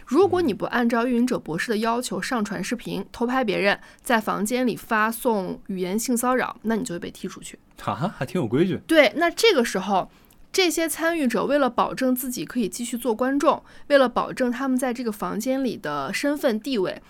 [0.07, 7.59] 如果你不按照运营者博士的要求上传视频，偷拍别人，在房间里发送语言性骚扰，那你就会被踢出去。
[7.81, 8.79] 哈啊，还挺有规矩。
[8.87, 10.11] 对，那这个时候。
[10.59, 17.01] 这些参与者为了保证自己可以继续做观众，为了保证他们在这个房间里的身份地位，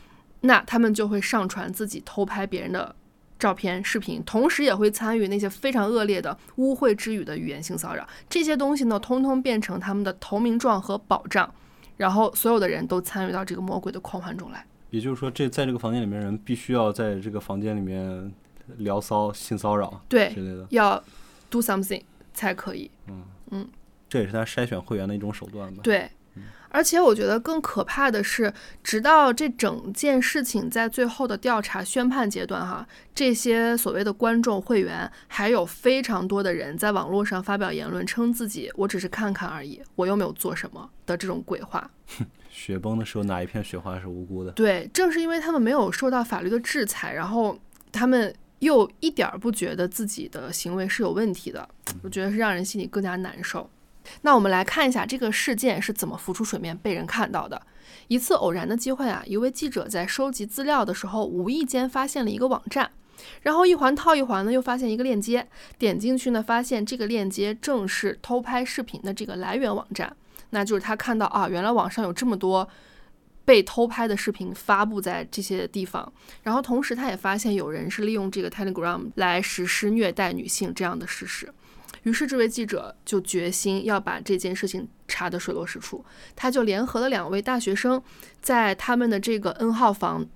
[0.42, 2.94] 那他们就会上传自己偷拍别人的
[3.38, 8.06] 照片、视频，同时也会参与那些非常恶劣的污秽之语的语言性骚扰。
[8.28, 11.50] 这些东西呢，通通变成他们的投名状和保障，
[11.96, 14.62] 然后所有的人都参与到这个魔鬼的狂欢中来。
[14.90, 18.30] 也就是说，这在这个房间里面人必须要在这个房间里面
[18.76, 21.02] 聊骚、性骚扰对之类的，要
[21.48, 22.02] do something。
[22.34, 23.68] 才可以，嗯嗯，
[24.08, 25.80] 这也是他筛选会员的一种手段吧。
[25.82, 26.11] 对，
[26.68, 41.90] 而且我觉得更可怕的是，直到这整件事情在最后的调查宣判阶段，哈，这些所谓的观众会员还有非常多的人在网络上发表言论，称自己我只是看看而已，我又没有做什么的这种鬼话。
[42.50, 44.50] 雪崩的时候，哪一片雪花是无辜的？
[44.52, 47.58] 对，正是因为他们没有受到法律的制裁，然后
[47.90, 48.34] 他们。
[48.61, 51.68] 又一点儿不觉得自己的行为是有问题的，
[52.03, 53.68] 我觉得是让人心里更加难受。
[54.23, 57.61] 那我们来看一下这个事件是怎么浮出水面、被人看到的。
[58.09, 62.90] 一次偶然的机会啊，一位记者在收集资料的时候，无意间发现了一个网站，
[63.42, 65.47] 然后一环套一环呢，又发现一个链接，
[65.79, 70.14] 点进去呢，发现这个链接正是偷拍视频的这个来源网站。
[70.51, 72.66] 那就是他看到啊，原来网上有这么多。
[73.48, 81.50] 被偷拍的视频发布在这些地方，然后同时他也发现有人是利用这个 Telegram 来实施虐待女性这样的事实，
[82.02, 86.04] 于是这位记者就决心要把这件事情查得水落石出，
[86.37, 88.02] 他就联合了两位大学生，
[88.42, 90.26] 在他们的这个 N 号房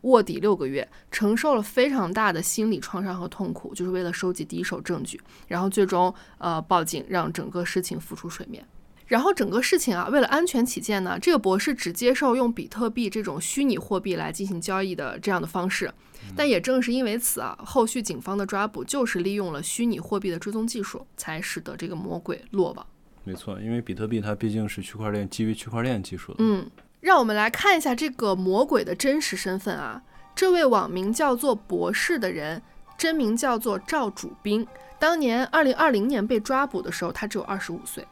[0.00, 8.66] 卧底六个月，承受了非常大的心理创伤和痛苦，就是为了收集第一手证据，然后最终呃报警，让整个事情浮出水面。
[9.06, 15.92] 然后整个事情啊，为了安全起见呢，这个博士只接受用比特币这种虚拟货币来进行交易的这样的方式。
[16.34, 22.86] 但也正是因为此啊，后续警方的抓捕就是利用了虚拟货币的追踪技术，才使得这个魔鬼落网。
[23.24, 26.36] 没错，因为比特币它毕竟是区块链基于区块链技术的。
[26.38, 30.02] 嗯，让我们来看一下这个魔鬼的真实身份啊，
[30.34, 32.62] 这位网名叫做博士的人，
[32.96, 34.66] 真名叫做赵主斌。
[34.98, 38.06] 当年二零二零年被抓捕的时候，他只有二十五岁。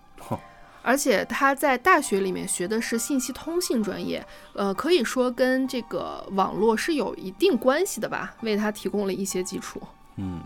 [0.83, 9.81] 而且他在大学里面学的是信息通信专业，呃，可以说跟这个网络是有一定关系的吧，为他提供了一些基础。
[10.17, 10.43] 嗯，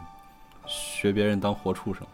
[0.67, 2.07] 学别人当活畜生。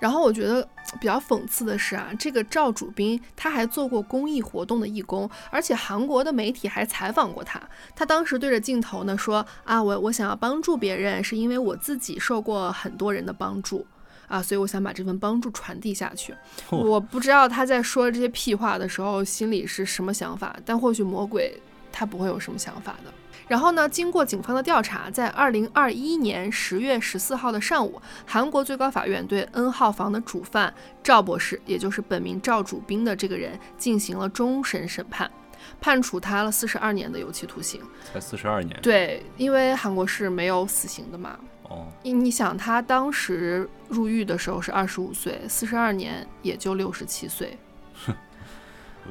[0.00, 0.66] 然后我觉得
[0.98, 7.60] 比较讽刺的是啊，这个赵主斌他还做过公益活动的义工，而且韩国的媒体还采访过他。
[7.94, 13.86] 他当时对着镜头呢说啊，我我想要帮助别人，是因为我自己受过很多人的帮助。
[14.26, 16.34] 啊，所以我想把这份帮助传递下去。
[16.70, 21.60] 我不知道他在说这些屁话的时候心里是什么想法，但或许魔鬼
[21.92, 23.12] 他不会有什么想法的。
[23.46, 35.30] 然后呢，经过警方的调查，在二零二一年十月十四号的上午，韩国最高法院对 N 号房的主犯赵博士，也就是本名赵主斌的这个人进行了终审审判，
[35.78, 37.82] 判处他了四十二年的有期徒刑。
[38.10, 38.80] 才四十二年。
[38.80, 41.38] 对，因为韩国是没有死刑的嘛。
[41.68, 47.56] 哦，你你想，他当时入狱的时候是二十五岁，四十二年也就六十七岁。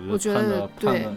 [0.09, 1.07] 我觉得对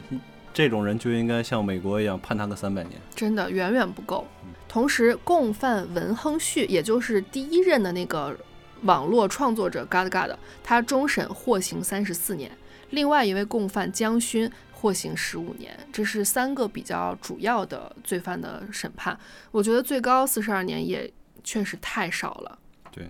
[0.52, 3.00] 这种人就应该像美国一样判他个三百年。
[3.14, 4.52] 真的远远不够嗯。
[4.68, 8.36] 同时，共犯文亨旭，也就是第一任的那个
[8.82, 10.30] 网络创作者 God God，
[10.62, 12.50] 他终审获刑三十四年。
[12.90, 19.18] 另外一位共犯江勋获刑十五年，这是三个比较主要的罪犯的审判。
[19.50, 21.10] 我觉得最高四十二年也
[21.46, 22.58] 确实太少了。
[22.90, 23.08] 对，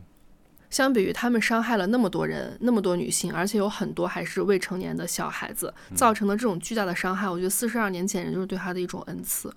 [0.68, 9.52] 相比于他们伤害了那么多人、那么多女性，而且有很多还是未成年的小孩子，造成的这种巨大的伤害，我觉得四十二年简直就是对他的一种恩赐。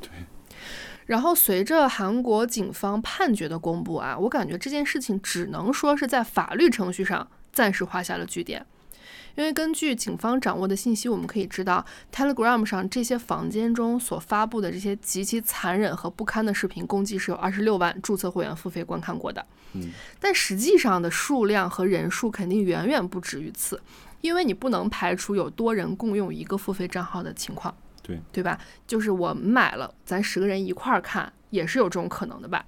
[0.00, 0.10] 对。
[1.04, 8.64] 然后随着韩国警方判决的公布啊，我感觉这件事情只能说是在法律程序上暂时画下了句点。
[9.34, 19.44] 因为根据警方掌握的信息，我们可以知道，Telegram 上这些房间中所发布的这些极其残忍和不堪的视频，共计是有二十六万注册会员付费观看过的。
[19.74, 19.90] 嗯，
[20.20, 23.80] 但实际上的数量和人数肯定远远不止于此，
[24.20, 28.58] 因为你不能排除有多人共用一个付费账号的情况，对对吧？
[28.86, 32.64] 就是我买了，咱十个人一块儿看，也是有这种可能的吧？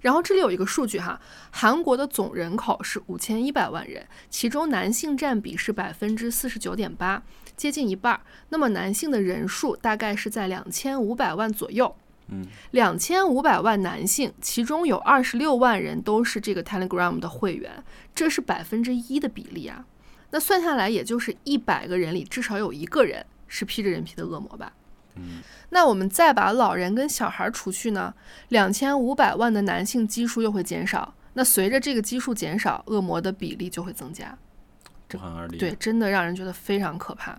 [0.00, 0.04] 对。
[0.04, 7.22] 然后这里有一个数据哈，韩国的总人口是五千一百万人，其中男性占比是百分之四十九点八，
[7.56, 8.20] 接近一半儿。
[8.48, 11.94] 那么男性的人数大概是在两千五百万左右。
[12.28, 17.84] 嗯，两千五百万男性，其中有二十六万人都是这个 Telegram 的会员，
[18.16, 19.86] 这是百分之一的比例啊。
[20.30, 24.72] 那算下来，也就是一百个人里至少有一个人是披着人皮的恶魔吧？
[25.16, 28.14] 嗯，那我们再把老人跟小孩除去呢，
[28.48, 31.14] 两千五百万的男性基数又会减少。
[31.34, 34.36] 那随着这个基数减少，恶魔的比例就会增加。
[35.08, 35.58] 不寒而栗。
[35.58, 37.38] 对，真的让人觉得非常可怕。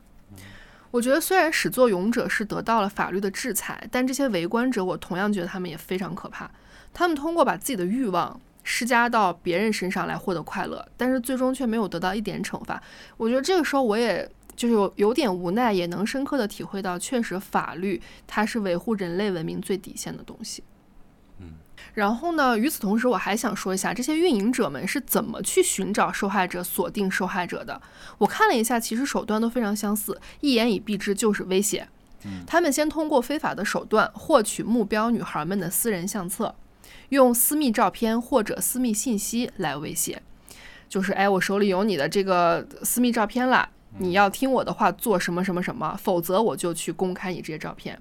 [0.90, 6.50] 我觉得虽然始作俑者是得到了法律的制裁，但这些围观者，我同样觉得他们也非常可怕。
[6.94, 12.82] 他们通过把自己的欲望施加到别人身上来获得快乐，但是最终却没有得到一点惩罚。
[13.18, 20.62] 我觉得这个时候我也就是有有点无奈，也能深刻的体会到，确实法律它是维护人类文明最底线的东西。
[21.40, 21.54] 嗯。
[21.94, 22.58] 然后呢？
[22.58, 27.82] 与此同时，我还想说一下，这些运营者们是怎么去寻找受害者、锁定受害者的。
[28.18, 31.88] 我看了一下，其实手段都非常相似，一言以蔽之就是威胁。
[32.46, 36.54] 他们先通过非法的手段获取目标女孩们的私人相册，
[37.10, 40.22] 用私密照片或者私密信息来威胁，
[40.90, 48.00] 就是哎，我手里有你的这个私密照片了，你要听我的话做什么什么什么，否则我就去公开你这些照片。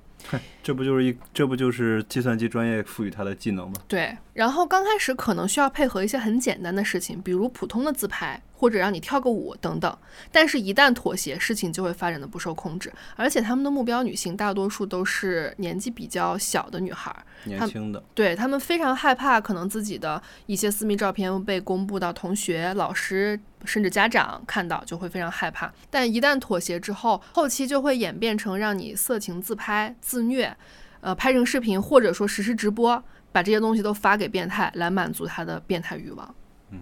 [0.67, 3.75] 这不就是一这不就是计算机专业赋予他的技能吗？
[3.87, 9.97] 对，然后刚开始可能需要配合一些很简单的事情，比如普通的自拍，或者让你跳个舞等等。
[10.33, 12.93] 但是，一旦妥协，事情就会发展的不受控制。
[13.15, 25.73] 而且，他们的目标女性大多数都是年纪比较小的女孩，年轻的，对他们非常害怕，可能自己的一些私密照片被公布到同学、老师甚至家长看到，就会非常害怕。
[25.89, 30.56] 但一旦妥协之后，后期就会演变成让你色情自拍、自虐，
[31.01, 36.35] 呃，拍成视频，或者说实时直播，把这些东西都发给变态，来满足他的变态欲望。
[36.71, 36.81] 嗯，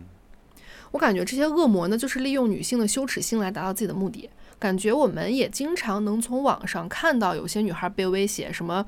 [0.92, 4.30] 我感觉这些恶魔呢，就是利用女性的羞耻心来达到自己的目的。
[4.58, 8.86] 感觉我们也经常能从网上看到有些女孩被威胁，什么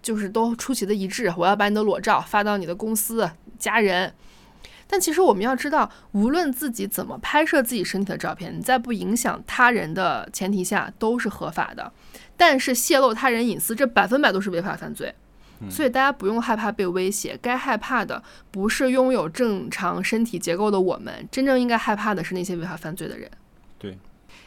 [0.00, 4.14] 就是都出奇的一致，我要把你的裸照发到你的公司、家人。
[4.86, 11.92] 但其实我们要知道，无论自己怎么拍摄自己身体的照片，你在不影响他人的前提下都是合法的。
[12.40, 15.14] 但是泄露他人隐私，这百分百都是违法犯罪。
[15.68, 23.30] 所以大家不用害怕被威胁，该害怕的不是拥有正常身体结构的我们，真正应该害怕的是那些违法犯罪的人。
[23.78, 23.98] 对。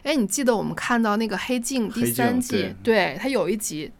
[0.01, 3.91] 哎，你记得我们看到那个《黑镜》第三季，对它有一集，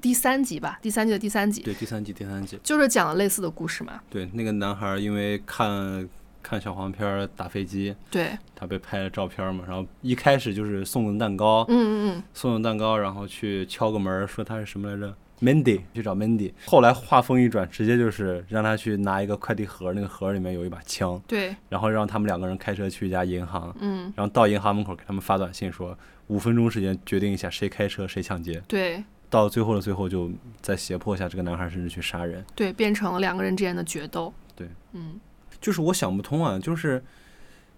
[0.00, 4.00] 第三集吧，第三季的第三集，对，第三季第三集就是讲了类似的故事嘛。
[4.08, 6.08] 对，那个男孩因为看
[6.42, 29.02] 看小黄片儿打飞机，对，他被拍了照片嘛，然后一开始就是送个蛋糕，嗯嗯嗯，送个蛋糕，然后去敲个门，说他是什么来着？Mandy 去找 Mandy，后来话锋一转，直接就是让他去拿一个快递盒，那个盒里面有一把枪，对，然后让他们两个人开车去一家银行，嗯，然后到银行门口给他们发短信说，五分钟时间决定一下谁开车谁抢劫，对。
[29.30, 30.28] 到最后的最后，就
[30.60, 32.44] 在胁迫下，这个男孩甚至去杀人。
[32.52, 34.34] 对，变成了两个人之间的决斗。
[34.56, 35.20] 对，嗯，
[35.60, 37.02] 就是我想不通啊，就是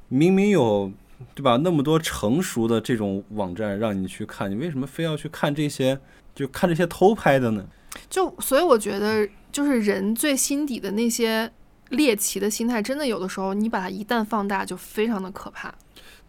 [0.09, 0.93] 明明有
[1.35, 5.99] 对吧那么多成熟的这种网站让你去看，你为什么非要去看这些？
[6.35, 7.67] 就看这些偷拍的呢？
[8.09, 11.53] 就所以我觉得，就是人最心底的那些
[11.91, 15.75] 猎奇的心态，真的有的时候你把它一旦放大，就非常的可怕。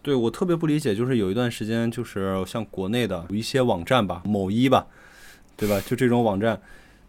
[0.02, 4.86] 对我特别不理解，就是有一段时间，就是像国内的有一些网站吧，某一吧，
[5.56, 5.80] 对吧？
[5.88, 6.62] 就这种网站，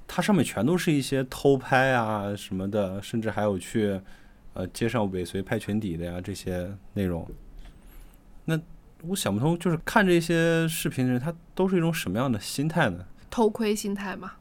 [0.07, 4.01] 它上面全都是一些偷拍啊什么的，甚至还有去
[4.55, 7.29] 呃街上尾随拍裙底的呀这些内容。
[8.47, 8.59] 那
[9.03, 13.05] 我想不通，就是看这些视频的人，他都是一种什么样的心态呢？
[13.31, 14.33] 偷窥心态嘛。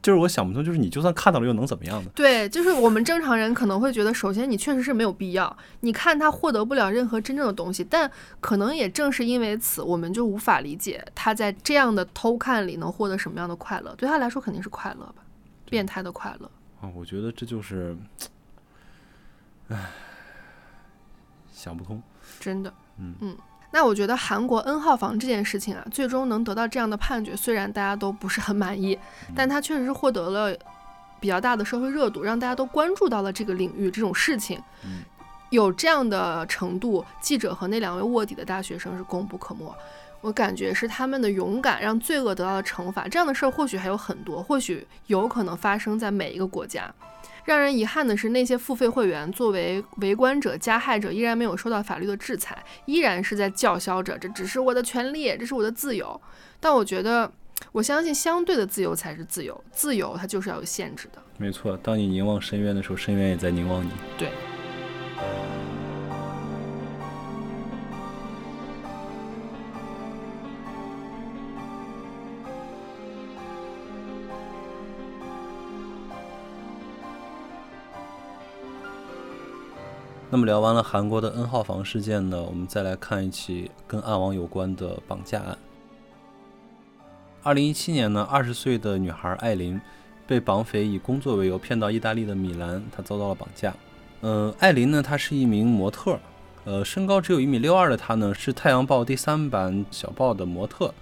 [0.00, 2.10] 就是我想不通，就是你就算看到了又能怎么样呢？
[2.12, 13.94] 对，就是我们正常人可能会觉得，首先你确实是没有必要，你看他获得不了任何真正的东西，但可能也正是因为此，我们就无法理解他在这样的偷看里能获得什么样的快乐。
[13.94, 15.22] 对他来说肯定是快乐吧，
[15.70, 16.50] 变态的快乐。
[16.80, 17.96] 啊，我觉得这就是，
[19.72, 19.78] 唉，
[21.52, 22.02] 想不通。
[22.38, 23.36] 真的，嗯嗯。
[23.74, 28.98] 那我觉得韩国 N 号房这件事情啊，最终能得到这样的判决，虽然大家都不是很满意，
[29.34, 30.54] 但它确实是获得了
[31.18, 34.62] 比较大的社会热度，让大家都关注到了这个领域这种事情。
[35.48, 39.74] 有这样的程度，记者和那两位卧底的大学生是功不可没。
[40.20, 43.08] 我感觉是他们的勇敢让罪恶得到了惩罚。
[43.08, 46.92] 这样的事儿或许还有很多，或许有可能发生在每一个国家。
[47.44, 56.20] 让人遗憾的是，那些付费会员作为围观者、加害者，依然没有受到法律的制裁，依然是在叫嚣着：“这只是我的权利，这是我的自由。”
[56.60, 57.30] 但我觉得，
[57.72, 61.22] 我相信相对的自由才是自由，自由它就是要有限制的。
[61.38, 63.90] 没错，当你凝望深渊的时候，深渊也在凝望你。
[64.16, 64.30] 对。
[80.34, 85.58] 那么聊完了韩国的 N 号房事件呢，我们再来看一起跟暗网有关的绑架案。
[87.42, 89.78] 二零一七年呢，二十岁的女孩艾琳
[90.26, 93.74] 被绑匪以工作为由骗到意大利的米兰，她遭到了绑架。
[94.22, 96.18] 呃，艾琳呢，她是一名模特，
[96.64, 100.94] 呃，身高只有一米六二的她呢，是《太阳报》第三版小报的模特。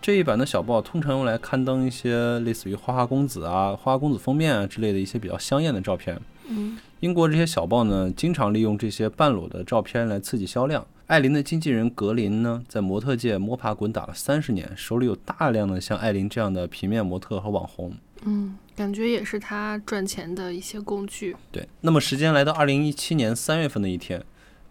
[0.00, 6.18] 这一版的小报通常用来刊登一些类似于花花公子啊、花花公子封面啊之类的一些比较香艳的照片。
[6.48, 6.78] 嗯。
[7.00, 10.84] 英国这些小报呢，经常利用这些半裸的照片来刺激销量。
[11.06, 17.92] 艾琳的经纪人格林呢，在模特界摸爬滚打了三十年，手里有大量的像艾琳这样的平面模特和网红。
[18.22, 21.36] 嗯，感觉也是他赚钱的一些工具。
[21.52, 21.68] 对。
[21.82, 24.24] 那么时间来到二零一七年三月份的一天，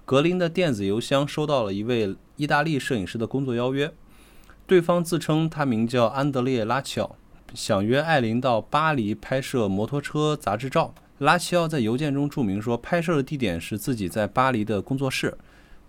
[0.03, 3.89] 格林的电子邮箱收到了一位意大利摄影师的工作邀约，
[4.65, 7.15] 对方自称他名叫安德烈拉齐奥，
[7.53, 10.93] 想约艾琳到巴黎拍摄摩托车杂志照。
[11.19, 15.35] 拉齐奥在邮件中注明说，拍摄的地点是自己在巴黎的工作室。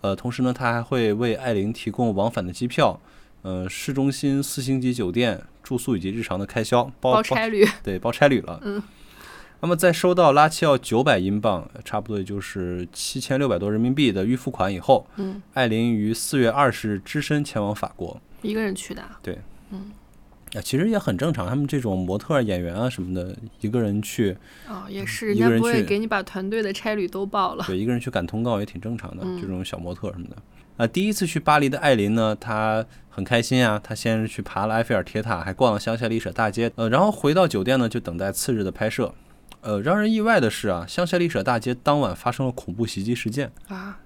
[0.00, 2.98] 呃，同时呢，他还会为艾琳提供往返的机票，
[3.42, 7.66] 呃，市中心四星级酒店住宿以及日常的开销，包差旅。
[7.82, 8.60] 对，包差旅了。
[8.64, 8.82] 嗯。
[9.60, 18.20] 那么，在收到拉齐奥九百英镑，差不多也就是七千六百多人民币的预付款以后，嗯，艾琳于四月二十日只身前往法国。
[18.42, 19.02] 一个人去的。
[19.20, 19.36] 对。
[19.70, 19.90] 嗯。
[20.55, 21.46] 啊，其实也很正常。
[21.46, 24.36] 他们这种模特、演员啊什么的，一个人去，
[24.66, 27.64] 哦，也是，人家不会给你把团队的差旅都报了。
[27.66, 29.22] 对，一个人去赶通告也挺正常的。
[29.36, 30.36] 就这种小模特什么的。
[30.78, 33.78] 啊，第一次去巴黎的艾琳呢，她很开心啊。
[33.82, 36.70] 她先是去爬了埃菲尔铁塔，还逛了香榭丽舍大街。
[36.76, 39.12] 呃，然后回到酒店呢，就等待次日的拍摄。
[39.61, 43.99] 呃，让人意外的是啊，香榭丽舍大街当晚发生了恐怖袭击事件啊。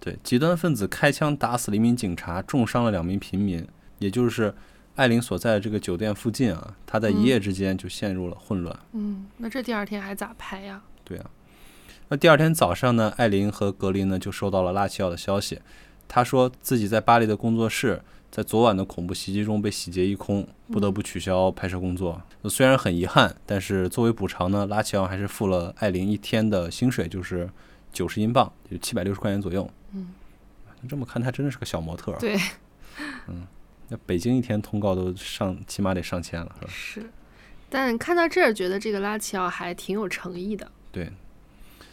[0.00, 3.64] 对，极端分子开枪打死了一名警察，重伤了两名平民，
[4.00, 4.52] 也就是。
[4.96, 8.78] 艾琳所在的这个酒店附近啊，他在一夜之间就陷入了混乱。
[8.92, 10.80] 嗯，那这第二天还咋拍呀？
[11.02, 11.30] 对啊，
[12.08, 15.60] 那第二天早上呢，艾琳和格林呢就收到了拉齐奥的消息，
[16.06, 22.22] 他说自己在巴黎的工作室在昨晚的恐怖袭击中被洗劫一空，不得不取消拍摄工作。
[22.44, 27.50] 虽然很遗憾，但是作为补偿呢，拉齐奥还是付了艾琳一天的薪水，就是
[27.92, 29.68] 九十英镑，就七百六十块钱左右。
[29.92, 30.14] 嗯，
[30.88, 32.12] 这么看，他真的是个小模特。
[32.20, 32.36] 对，
[33.26, 33.46] 嗯。
[33.94, 36.72] 那北京一天通告都上，起码得上千了，是吧？
[36.74, 37.10] 是，
[37.70, 40.68] 但看到这儿，觉得这个拉齐奥还挺有诚意的。
[40.90, 41.12] 对，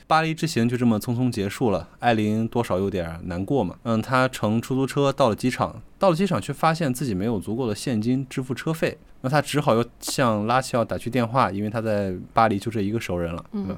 [0.07, 3.75] 巴黎之行就这么匆匆结束了，艾琳多少有点难过嘛。
[3.83, 13.77] 嗯，她乘出租车到了机场，到了机场却发现自己没有足够的现金支付车费，那她只好又向拉齐奥打去电话，因为她在巴黎就这一个熟人了，嗯，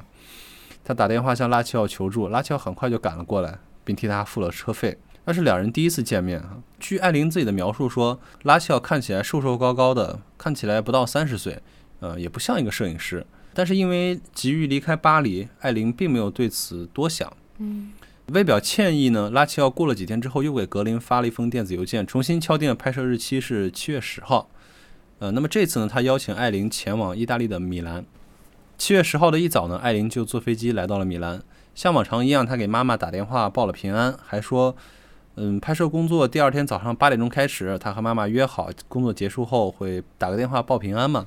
[0.82, 4.98] 她打电话向拉齐奥求助，拉齐奥很快就赶了过来，并替她付了车费。
[5.26, 6.58] 那是两人第一次见面啊。
[6.80, 11.62] 据艾琳自己的描述说，拉齐奥看起来瘦瘦高高的，看起来不到三十岁，
[12.00, 13.26] 呃，也不像一个摄影师。
[13.54, 17.32] 但是因为急于离开巴黎，艾琳并没有对此多想。
[17.60, 17.92] 嗯，
[18.28, 24.50] 为表歉意呢，拉齐奥过了几天之后又给格林发了一封电子邮件，重新敲定了拍摄日期是七月十号。
[25.20, 28.04] 呃，那么这次呢，他邀请艾琳前往意大利的米兰。
[28.78, 31.42] 七月十号的一早呢，艾琳就坐飞机来到了米兰，
[31.76, 34.76] 像往常一样，她给妈妈打电话报了平安，还说，
[35.36, 41.26] 嗯，拍摄工作第二天早上八点钟开始，他和妈妈约好工作结束后会打个电话报平安嘛。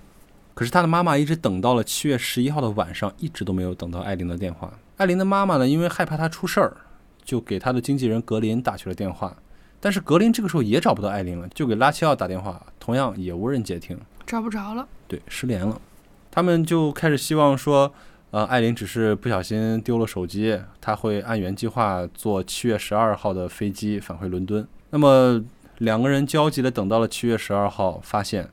[0.55, 4.73] 可是他的妈妈一直等到了七月十一号的晚上，一直都没有等到艾琳的电话。
[4.97, 6.77] 艾琳的妈妈呢，因为害怕她出事儿，
[7.25, 9.37] 就给她的经纪人格林打去了电话。
[9.81, 14.89] 但是格林这个时候也找不到艾琳了，就给拉齐奥打电话，同样也无人接听，找不着了。
[15.07, 15.79] 对，失联了。
[16.31, 17.93] 他们就开始希望说，
[18.37, 24.69] 呃，艾琳只是不小心丢了手机，他会按原计划坐七月十二号的飞机返回伦敦。
[24.91, 25.43] 那么
[25.79, 28.47] 两个人焦急地等到了七月十二号，发现。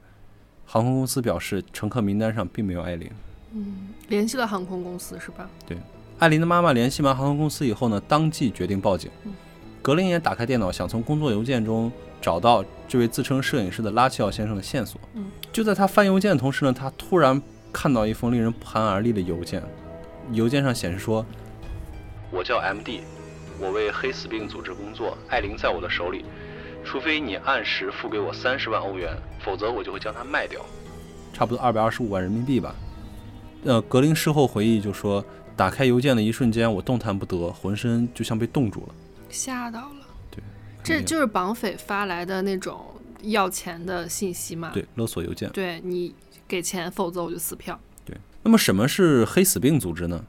[0.66, 3.12] 航空公司表示，乘客名单上并没有艾琳。
[3.52, 5.50] 嗯，联系了航空公司是吧？
[5.68, 5.78] 对，
[6.18, 9.12] 艾琳的妈妈联系完航空公司以后呢，当即决定报警。
[9.82, 15.02] 格林也打开电脑，想从工作邮件中找到这位自称摄影师的拉齐奥先生的线索。
[15.16, 17.40] 嗯，就在他翻邮件的同时呢，他突然
[17.74, 19.61] 看到一封令人不寒而栗的邮件。
[20.32, 21.26] 邮件上显示说
[22.32, 23.01] ：“我叫 M.D，
[23.59, 26.24] 我为黑死病组织工作，艾琳在我的手里。”
[26.86, 30.59] 除非你按时付给我三十万欧元，否则我就会将它卖掉，
[31.32, 32.76] 差不多二百二十五万人民币吧。
[33.63, 35.24] 呃，格林事后回忆就说，
[35.55, 38.95] 打开邮件的一瞬间，我动弹不得，浑身就像被冻住了，
[39.30, 40.05] 吓到了。
[40.30, 40.43] 对，
[40.84, 42.82] 这就是绑匪发来的那种
[43.21, 44.71] 要钱的信息嘛？
[44.74, 45.49] 对，勒索邮件。
[45.51, 46.13] 对你
[46.54, 47.80] 给钱，否则我就撕票。
[48.06, 50.24] 对，那么什么是黑死病组织呢？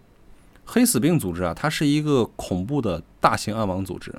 [0.64, 4.11] 黑死病组织啊，它是一个恐怖的大型暗网组织。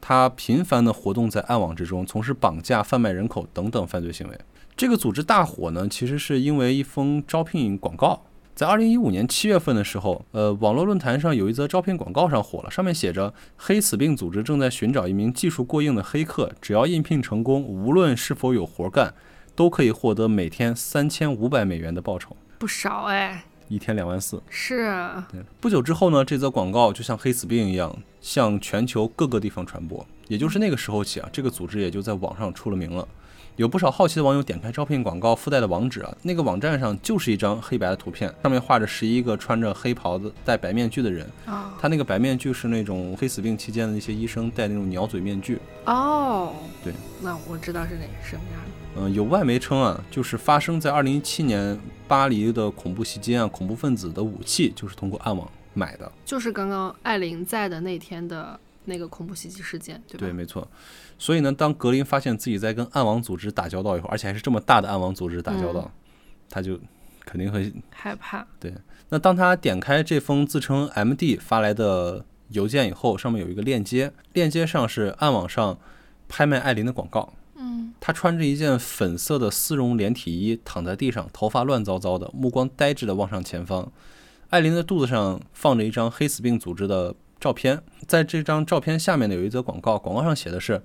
[0.00, 4.38] 它频繁地活动在暗网之中，从事绑架、贩卖人口等等犯罪行为。
[4.76, 8.22] 这个组织大火呢，其实是因为一封招聘广告。
[8.54, 19.12] 在二零一五年七月份的时候，呃，网络论坛上有一则招聘广告上火了，上面写着“黑死病组织正在寻找一名技术过硬的黑客，只要应聘成功，无论是否有活干，
[19.54, 23.44] 都可以获得每天三千五百美元的报酬。”不少哎。
[23.68, 25.26] 一天两万四，是啊。
[25.32, 30.06] 对，不久之后呢，这则广告就像黑死病一样，向全球各个地方传播。
[30.28, 33.08] 也就是那个时候起啊，这个组织也就在网上出了名了。
[33.56, 41.26] 有不少好奇的网友点开招聘广告附带的网址啊，那个网站上就是一张黑白的图片，上面画着十一个穿着黑袍子、戴白面具的人。
[41.46, 45.58] 啊，他那个白面具是那种黑死病期间的那些医生戴那种鸟嘴面具。
[45.86, 46.52] 哦，
[46.84, 46.92] 对，
[47.22, 48.81] 那我知道是哪什么样的。
[48.94, 60.18] 嗯，有外媒称啊，就是发生在二零一七年巴黎的恐怖袭击案，恐怖分子的武器就是通过暗网买的，就是刚刚艾琳在的那天的那个恐怖袭击事件，对吧？
[60.18, 60.68] 对，没错。
[61.18, 65.90] 所以呢，当格林发现自己在跟暗网组织打交道以后，而且还是这么大的暗网组织打交道，
[66.50, 66.78] 他就
[67.24, 68.46] 肯定会害怕。
[68.60, 68.74] 对，
[69.08, 75.78] 那当他点开这封自称 M.D 发来的邮件以后，上面有一个链接，链接上是暗网上
[76.28, 77.32] 拍卖艾琳的广告。
[77.92, 83.90] 嗯，他穿着一件粉色的丝绒连体衣，躺在地上，头发乱糟糟的，目光呆滞地望向前方。
[84.50, 90.82] 艾琳的肚子上放着一张黑死病组织的照片，在这张照片下面呢有一则广告，广告上写的是。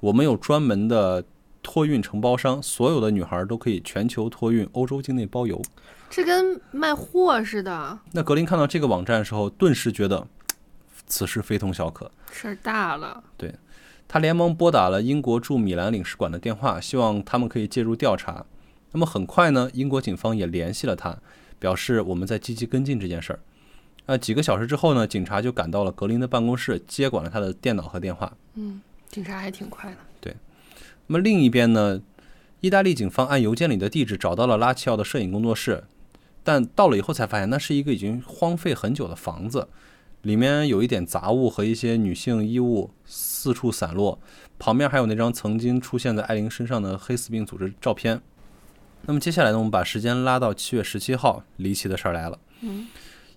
[0.00, 1.22] 我们有专门的
[1.62, 5.60] 托运承包商，所有的女孩都可以全球托运，欧洲境内包邮。
[6.08, 7.98] 这跟卖货似的。
[8.12, 10.26] 那格林看到这个网站的时候，顿时觉得
[11.06, 13.22] 此事非同小可，事儿大了。
[13.36, 13.54] 对，
[14.12, 18.44] 他连忙拨打了英国驻米兰领事馆的电话，希望他们可以介入调查。
[18.90, 21.16] 那么很快呢，英国警方也联系了他，
[21.60, 23.38] 表示我们在积极跟进这件事儿。
[24.06, 28.36] 呃，几个小时之后呢，警察就赶到了格林的办公室，接管了他的电脑和电话。
[28.54, 28.80] 嗯。
[29.08, 29.96] 警察还挺快的。
[30.20, 30.34] 对，
[31.06, 32.00] 那么另一边呢，
[32.60, 35.84] 意大利警方按邮件里的地址找到了拉齐奥的摄影工作室，
[36.42, 39.68] 但到了以后才发现，那是一个已经荒废很久的房子，
[40.22, 44.18] 里面有一点杂物和一些女性衣物四处散落，
[44.58, 48.20] 旁边还有那张曾经出现在艾琳身上的黑死病组织照片。
[49.02, 52.38] 那么接下来呢，我们把时间拉到七月十七号，离奇的事儿来了。
[52.60, 52.86] 嗯。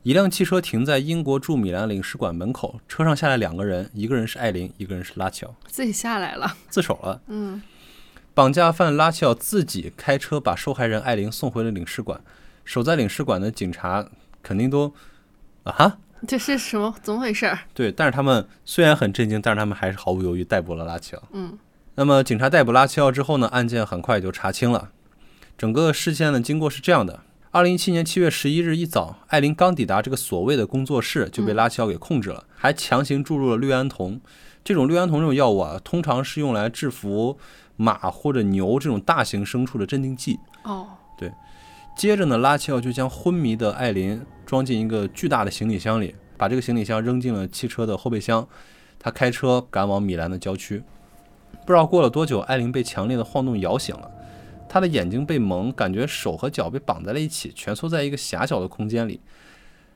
[0.03, 7.21] 一辆汽车停在英国驻米兰领事馆门口，车上下来两个人，一个人是艾琳，一个人是拉齐奥，自己下来了，自首了。
[7.27, 7.61] 嗯，
[8.33, 12.21] 绑架犯拉齐奥自己开车把受害人艾琳送回了领事馆，
[12.65, 14.05] 守在领事馆的警察
[14.41, 14.93] 肯定都
[15.63, 15.97] 啊哈，
[16.27, 16.93] 这是什么？
[17.01, 17.51] 怎么回事？
[17.73, 21.23] 对，但是他们虽然很震惊，但是他们还是毫不犹豫逮捕了拉齐奥。
[21.31, 21.57] 嗯，
[21.95, 24.89] 那么警察逮捕拉齐奥之后呢，案件很快就查清了。
[25.57, 27.21] 整个事件的经过是这样的。
[27.51, 34.19] 二零一七年七月十一日一早，艾琳刚抵达这个所谓的工作室，就被拉齐奥给控制了，还强行注入了氯胺酮。
[34.63, 37.37] 这种氯胺酮这种药物啊，通常是用来制服
[37.75, 40.39] 马或者牛这种大型牲畜的镇定剂。
[40.63, 41.31] 哦，对，
[41.95, 48.45] 接着呢，拉齐奥就将昏迷的艾琳装进一个巨大的行李箱里，把这个行李箱扔进了汽车的后备箱。
[48.99, 50.81] 他开车赶往米兰的郊区。
[51.65, 54.11] 不知道过了多久，艾琳被强烈的晃动摇醒了，
[54.67, 59.21] 她的眼睛被蒙，感觉手和脚被绑在了一起，蜷缩在一个狭小的空间里。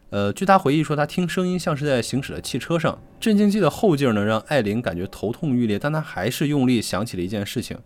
[0.09, 2.97] 呃，据他回忆说，他听声音像是在行驶的汽车上。
[3.19, 7.77] 镇静剂的后劲儿呢，让艾琳感觉头痛欲裂，但他还是用力想起了一件事情，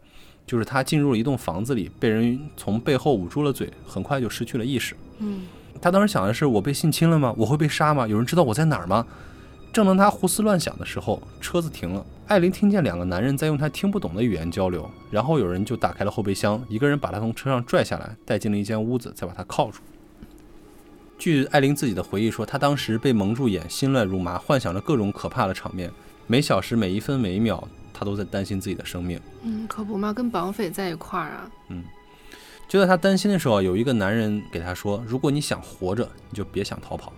[0.45, 4.95] 就是他进入了一栋房子里，被人从背后捂住了嘴，很快就失去了意识。
[5.19, 5.43] 嗯，
[5.81, 7.33] 他当时想的是：我被性侵了吗？
[7.37, 8.07] 我会被杀吗？
[8.07, 9.05] 有人知道我在哪儿吗？
[9.71, 12.05] 正当他胡思乱想的时候，车子停了。
[12.27, 19.79] 艾琳听见两个男人在用他听不懂的语言交流，然后有人就打开了后备箱，一个人把他从车上拽下来，带进了一间屋子，再把他铐住。
[21.17, 25.91] 据艾琳自己的回忆说，她当时被蒙住眼，心乱如麻，幻想着各种可怕的场面，
[26.25, 27.65] 每小时每一分每一秒，
[28.01, 29.21] 她都在担心自己的生命。
[29.43, 31.51] 嗯，可不嘛，跟绑匪在一块儿啊。
[31.69, 31.83] 嗯
[32.67, 37.11] 就在他担心的时候，有一个男人给他说：“如果你想活着，你就别想逃跑。”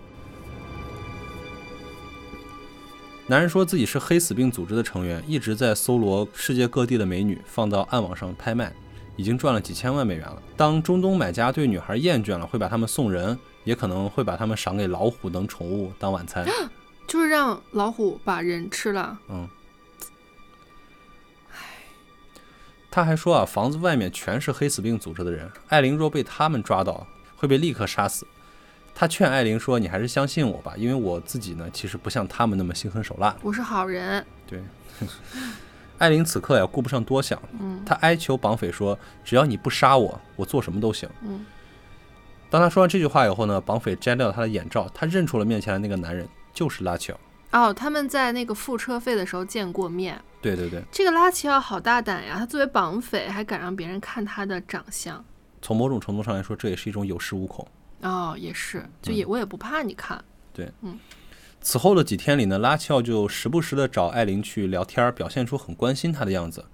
[3.28, 8.74] 男人说自己是黑死病组织的成员，一直在搜罗世界各地的美女，放到暗网上拍卖，
[9.16, 10.42] 已经赚了几千万美元了。
[10.58, 16.44] 当中东买家对女孩厌倦了，会把她们送人，也可能会把她们赏给老虎等宠物当晚餐。
[17.08, 19.20] 就是让老虎把人吃了。
[19.30, 19.48] 嗯。
[22.96, 28.28] 他还说啊，房子外面全是黑死病组织的人，艾琳若被他们抓到，会被立刻杀死。
[28.94, 33.36] 他劝艾琳说：“你还是相信我吧，因为我自己呢，其实不像他们那么心狠手辣。
[33.42, 34.62] 我是好人。”对，
[35.98, 41.10] 艾琳此刻呀顾不上多想，嗯她哀求绑匪说：“只要你不杀我，我做什么都行。
[41.24, 41.44] 嗯。”
[42.52, 47.20] 当他说完这句话以后呢，绑匪摘掉他的眼罩，他认出了面前的那个男人就是拉乔。
[47.50, 50.22] 哦，他们在那个付车费的时候见过面。
[50.44, 52.36] 对对对，这个拉齐奥好大胆呀！
[52.38, 55.24] 他作为绑匪，还敢让别人看他的长相。
[55.62, 57.66] 从某种程度上来说，这也是一种有恃无恐。
[58.02, 60.22] 哦，也是，就也我也不怕你看。
[60.52, 61.00] 对，嗯
[61.62, 66.66] 此后的几天里呢，拉齐奥就时不时的找艾琳去聊天儿，表现出很关心她的样子。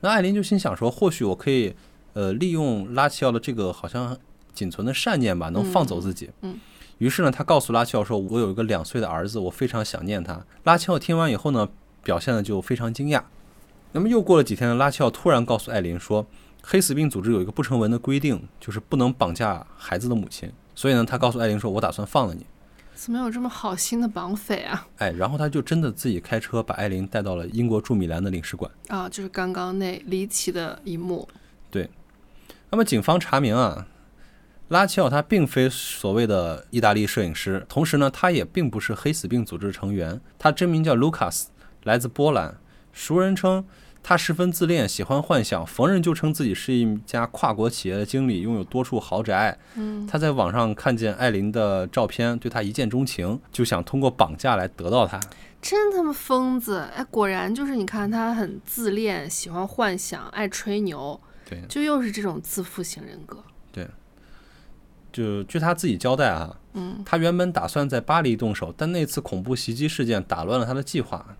[0.00, 1.74] 那艾琳就心想说，或许我可以，
[2.12, 4.14] 呃，利用拉齐奥的这个好像
[4.52, 6.30] 仅存的善念吧，能放走自己。
[6.42, 6.60] 嗯
[6.98, 11.68] 于是呢，他告诉拉齐奥说：“我有一个两岁的儿子，我非常想念他。”拉齐奥听完以后呢，
[12.02, 13.22] 表现的就非常惊讶。
[13.92, 16.26] 那么又过了几天呢，拉齐奥突然告诉艾琳说，
[16.62, 20.52] 黑死病组织有一个不成文的规定，就是不能绑架孩子的母亲。
[20.74, 22.46] 所以呢，他告诉艾琳说：“我打算放了你。”
[22.94, 24.86] 怎么有这么好心的绑匪啊？
[24.96, 28.70] 哎，然后他就真的自己开车把艾琳带到了英国驻米兰的领事馆。
[28.88, 31.28] 啊，就是刚刚那离奇的一幕。
[31.70, 31.88] 对
[32.70, 33.86] 那么警方查明啊，
[34.68, 41.50] 拉齐奥他并非所谓的意大利摄影师，同时呢，他也并不是黑死病组织成员，他真名叫卢卡斯，
[41.88, 42.56] 来自波兰。
[42.92, 43.64] 熟人称
[44.02, 49.58] 他十分自恋，喜欢幻想，逢人就称自己是一家跨国企业的经理，拥有多处豪宅。
[49.74, 55.18] 嗯，他在网上看见艾琳的照片，对她一见钟情，就想通过绑架来得到她。
[55.60, 56.88] 真他妈疯子！
[56.94, 63.42] 哎，果然就是你看他很自恋，喜欢幻想，爱吹牛，对，就又是这种自负型人格。
[63.72, 63.86] 对
[65.12, 71.36] 就据他自己交代啊，嗯，他原本打算在巴黎动手，但那次恐怖袭击事件打乱了他的计划。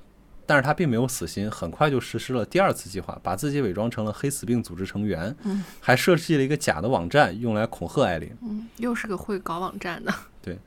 [0.49, 8.35] 但是他并没有死心，很快就实施了第二次计划，把自己伪装成了黑死病组织成员，嗯还设计了一个假的网站，用来恐吓艾琳。
[8.41, 10.15] 嗯，又是个会搞网站的。
[10.41, 10.59] 对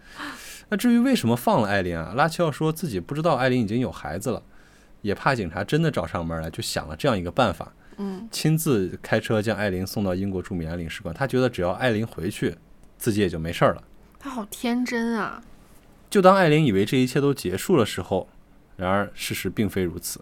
[0.70, 2.14] 那至于为什么放了艾琳啊？
[2.16, 4.44] 拉齐奥说自己不知道艾琳已经有孩子了，
[5.02, 11.14] 也怕警察真的找上门来，就想了这样一个办法，嗯，亲自开车将艾琳送到英国驻米兰领事馆。
[11.14, 12.56] 他觉得只要艾琳回去，
[13.00, 13.84] 自己也就没事儿了。
[14.20, 15.42] 他好天真啊。
[16.10, 18.30] 就当艾琳以为这一切都结束的时候，
[18.82, 20.20] 然而事实并非如此。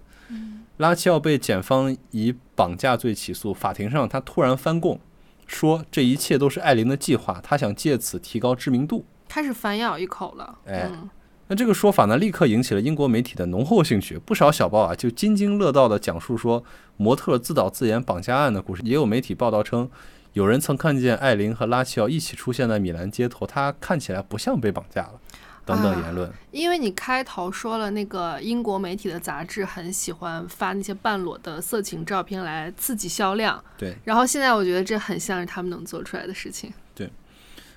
[0.78, 5.00] 拉齐奥被检方以绑架罪起诉，法庭上他突然翻供，
[5.48, 9.06] 说这一切都是艾琳的计划，他想借此提高知名度。
[9.28, 10.60] 开始反咬一口了。
[10.66, 11.10] 哎嗯，
[11.48, 14.18] 那这个说法呢，立刻引起了英国媒体的浓厚兴趣。
[14.20, 16.64] 不少小报啊，就津津乐道地讲述说
[16.98, 18.82] 模特自导自演绑架案的故事。
[18.86, 19.90] 也有媒体报道称，
[20.34, 25.20] 有人曾看见艾琳和拉齐奥一起出现在米兰街头，他看起来不像被绑架了，
[25.70, 26.32] 等等言论。
[26.52, 33.64] 因为你开头说了，那个英国媒体的杂志很喜欢发那些半裸的色情照片来刺激销量。
[33.78, 33.96] 对。
[34.04, 36.74] 然后现在我觉得这很像是他们能做出来的事情。
[36.94, 37.10] 对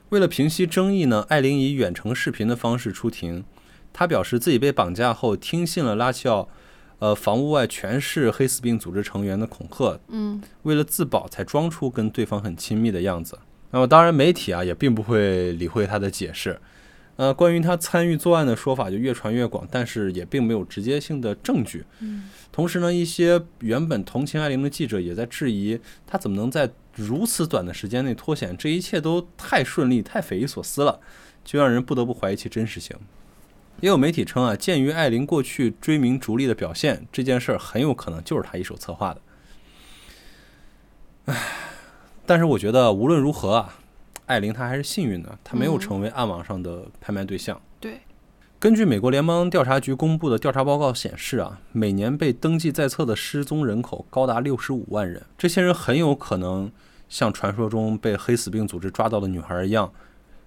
[0.09, 3.45] 为了平息争议呢，艾琳以远程视频的方式出庭。
[3.95, 6.49] 她表示自己被绑架后，听信了拉齐奥，
[6.99, 13.39] 呃，房屋外全是黑死病组织成员的恐吓，嗯为了自保才装出跟对方很亲密的样子。
[13.71, 16.59] 那么当然，媒体啊也并不会理会他的解释。
[17.17, 21.85] 呃，关于他参与作案的说法就越传越广，但是也并没有直接性的证据。
[22.01, 31.01] 嗯，同时呢，一些原本同情艾琳的记者也在质疑他怎么能在如此短的时间内脱险，这一切都太顺利、太匪夷所思了，
[31.45, 32.97] 就让人不得不怀疑其真实性。
[33.81, 39.21] 也有媒体称啊，鉴于艾琳过去追名逐利的表现，这件事儿很有可能就是他一手策划的。
[41.27, 41.37] 唉，
[42.25, 43.79] 但是我觉得无论如何啊，
[44.33, 47.61] 艾琳她还是幸运的，她没有嗯成为暗网上的拍卖对象。
[47.79, 48.01] 对，
[48.59, 55.23] 根据美国联邦调查局公布的调查报告显示啊，每年被登记在册的失踪人口高达六十五万人。
[55.37, 56.73] 这些人很有可能
[57.09, 59.93] 像传说中被黑死病组织抓到的女孩一样，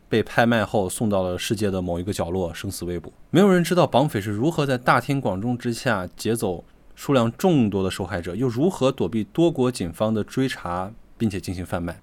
[0.09, 3.13] 被拍卖后送到了世界的某一个角落，生死未卜。
[3.29, 6.65] 没有人知道绑匪是如何在大庭广众之下劫走
[6.95, 11.99] 数量众多的受害者，又如何躲避多国警方的追查，并且进行贩卖。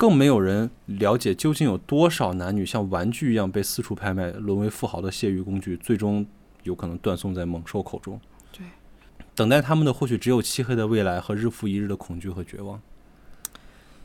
[0.00, 6.24] 更没有人了解究竟有多少男女像玩具一样被四处拍卖，沦为富豪的泄欲工具，最终
[6.62, 8.18] 有可能断送在猛兽口中。
[8.50, 8.64] 对，
[9.34, 12.80] 等待他们的或许只有漆黑的未来和日复一日的恐惧和绝望。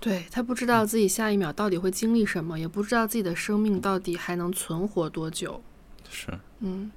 [0.01, 5.61] 对他不知道自己下一秒到底会经历什么，也不知道自己的生命到底还能存活多久。
[6.09, 6.27] 是，
[6.59, 6.91] 嗯，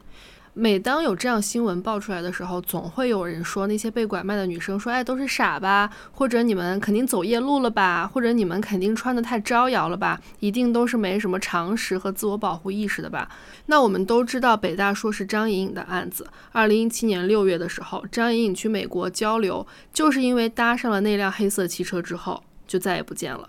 [0.60, 10.20] 每当有这样新闻爆出来的时候，总会有人说那些被拐卖的女生说：“哎，都是傻吧？”或者“你们肯定走夜路了吧？”或者“你们肯定穿得太招摇了吧？
[10.40, 13.30] 一定都是没什么常识和自我保护意识的吧？”
[13.66, 16.26] 那我们都知道北大硕士张颖颖的案子。
[16.50, 23.48] 二零一七年六月的时候，张颖颖去美国交流，就是因为搭上了那辆黑色汽车之后，就再也不见了。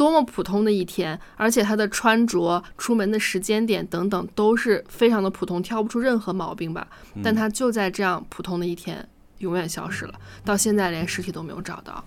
[0.00, 6.88] 多么普通的一天，而且他的穿着、出门的时间点等等都是非常的普通，挑不出任何毛病吧。
[7.22, 9.06] 但他就在这样普通的一天
[9.40, 12.02] 永远消失了，到现在连尸体都没有找到。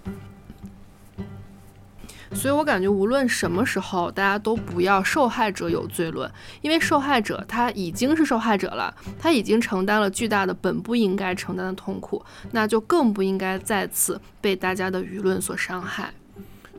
[2.34, 6.28] 所以我感觉无论什么时候，大家都不要受害者有罪论，
[6.64, 16.12] 因为受害者他已经是受害者了，他已经承担了巨大的本不应该承担的痛苦，那就更不应该再次被大家的舆论所伤害。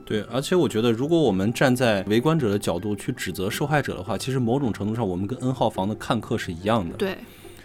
[0.05, 6.96] 对，而且我觉得，如果我们站在围观者的角度去指责受害者的话，其实某种程度上，我们跟 N 号房的看客是一样的。
[6.96, 7.16] 对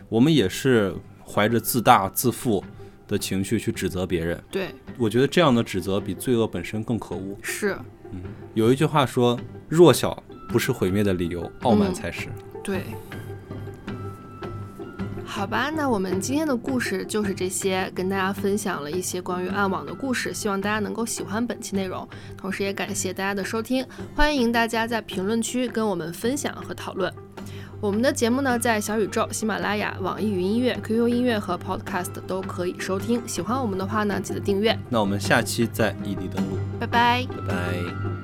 [0.07, 2.63] 我们也是怀着自大自负
[3.07, 4.41] 的情绪去指责别人。
[4.49, 7.37] 对，我觉得这样的指责比罪恶本身更可恶。
[7.41, 7.75] 是。
[8.11, 8.21] 嗯
[8.55, 12.27] 有一句话说：“弱小不是毁灭的理由，傲慢嗯才是。
[12.63, 12.81] 对，
[15.39, 27.11] 好吧，那我们今天的故事就是这些，跟大家分享了一些关于暗网的故事，希望大家能够喜欢本期内容，同时也感谢大家的收听，欢迎大家在评论区跟我们分享和讨论。
[27.79, 33.25] 我们的节目呢，在小宇宙、喜马拉雅、网易云音乐、QQ 音乐和 Podcast 都可以收听。
[33.25, 34.77] 喜欢我们的话呢，记得订阅。
[34.89, 37.25] 那我们下期再异地登录，拜拜。
[37.29, 38.18] 拜拜。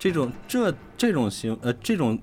[0.00, 2.18] 这种这这种行呃这种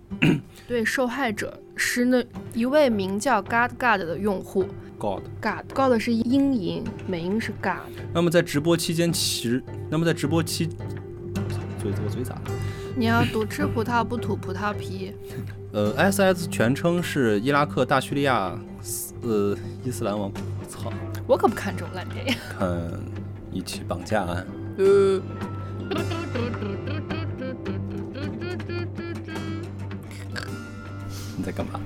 [0.68, 2.26] 对受害者是那
[2.56, 4.66] 一位名叫 God God 的用户。
[4.98, 7.94] God，God God 是英音，美音是 God。
[8.12, 10.66] 那么在直播期间，其实那么在直播期，
[11.80, 12.42] 嘴我嘴咋了？
[12.96, 15.14] 你要读吃葡萄不吐葡萄皮。
[15.72, 18.58] 呃，ISIS 全称是伊拉克大叙利亚
[19.22, 20.92] 呃伊斯兰王我，操，
[21.28, 22.34] 我可不看这种烂电影。
[22.58, 23.00] 看
[23.52, 24.48] 一起绑架案。
[24.80, 25.22] 呃，
[31.48, 31.80] 在干嘛？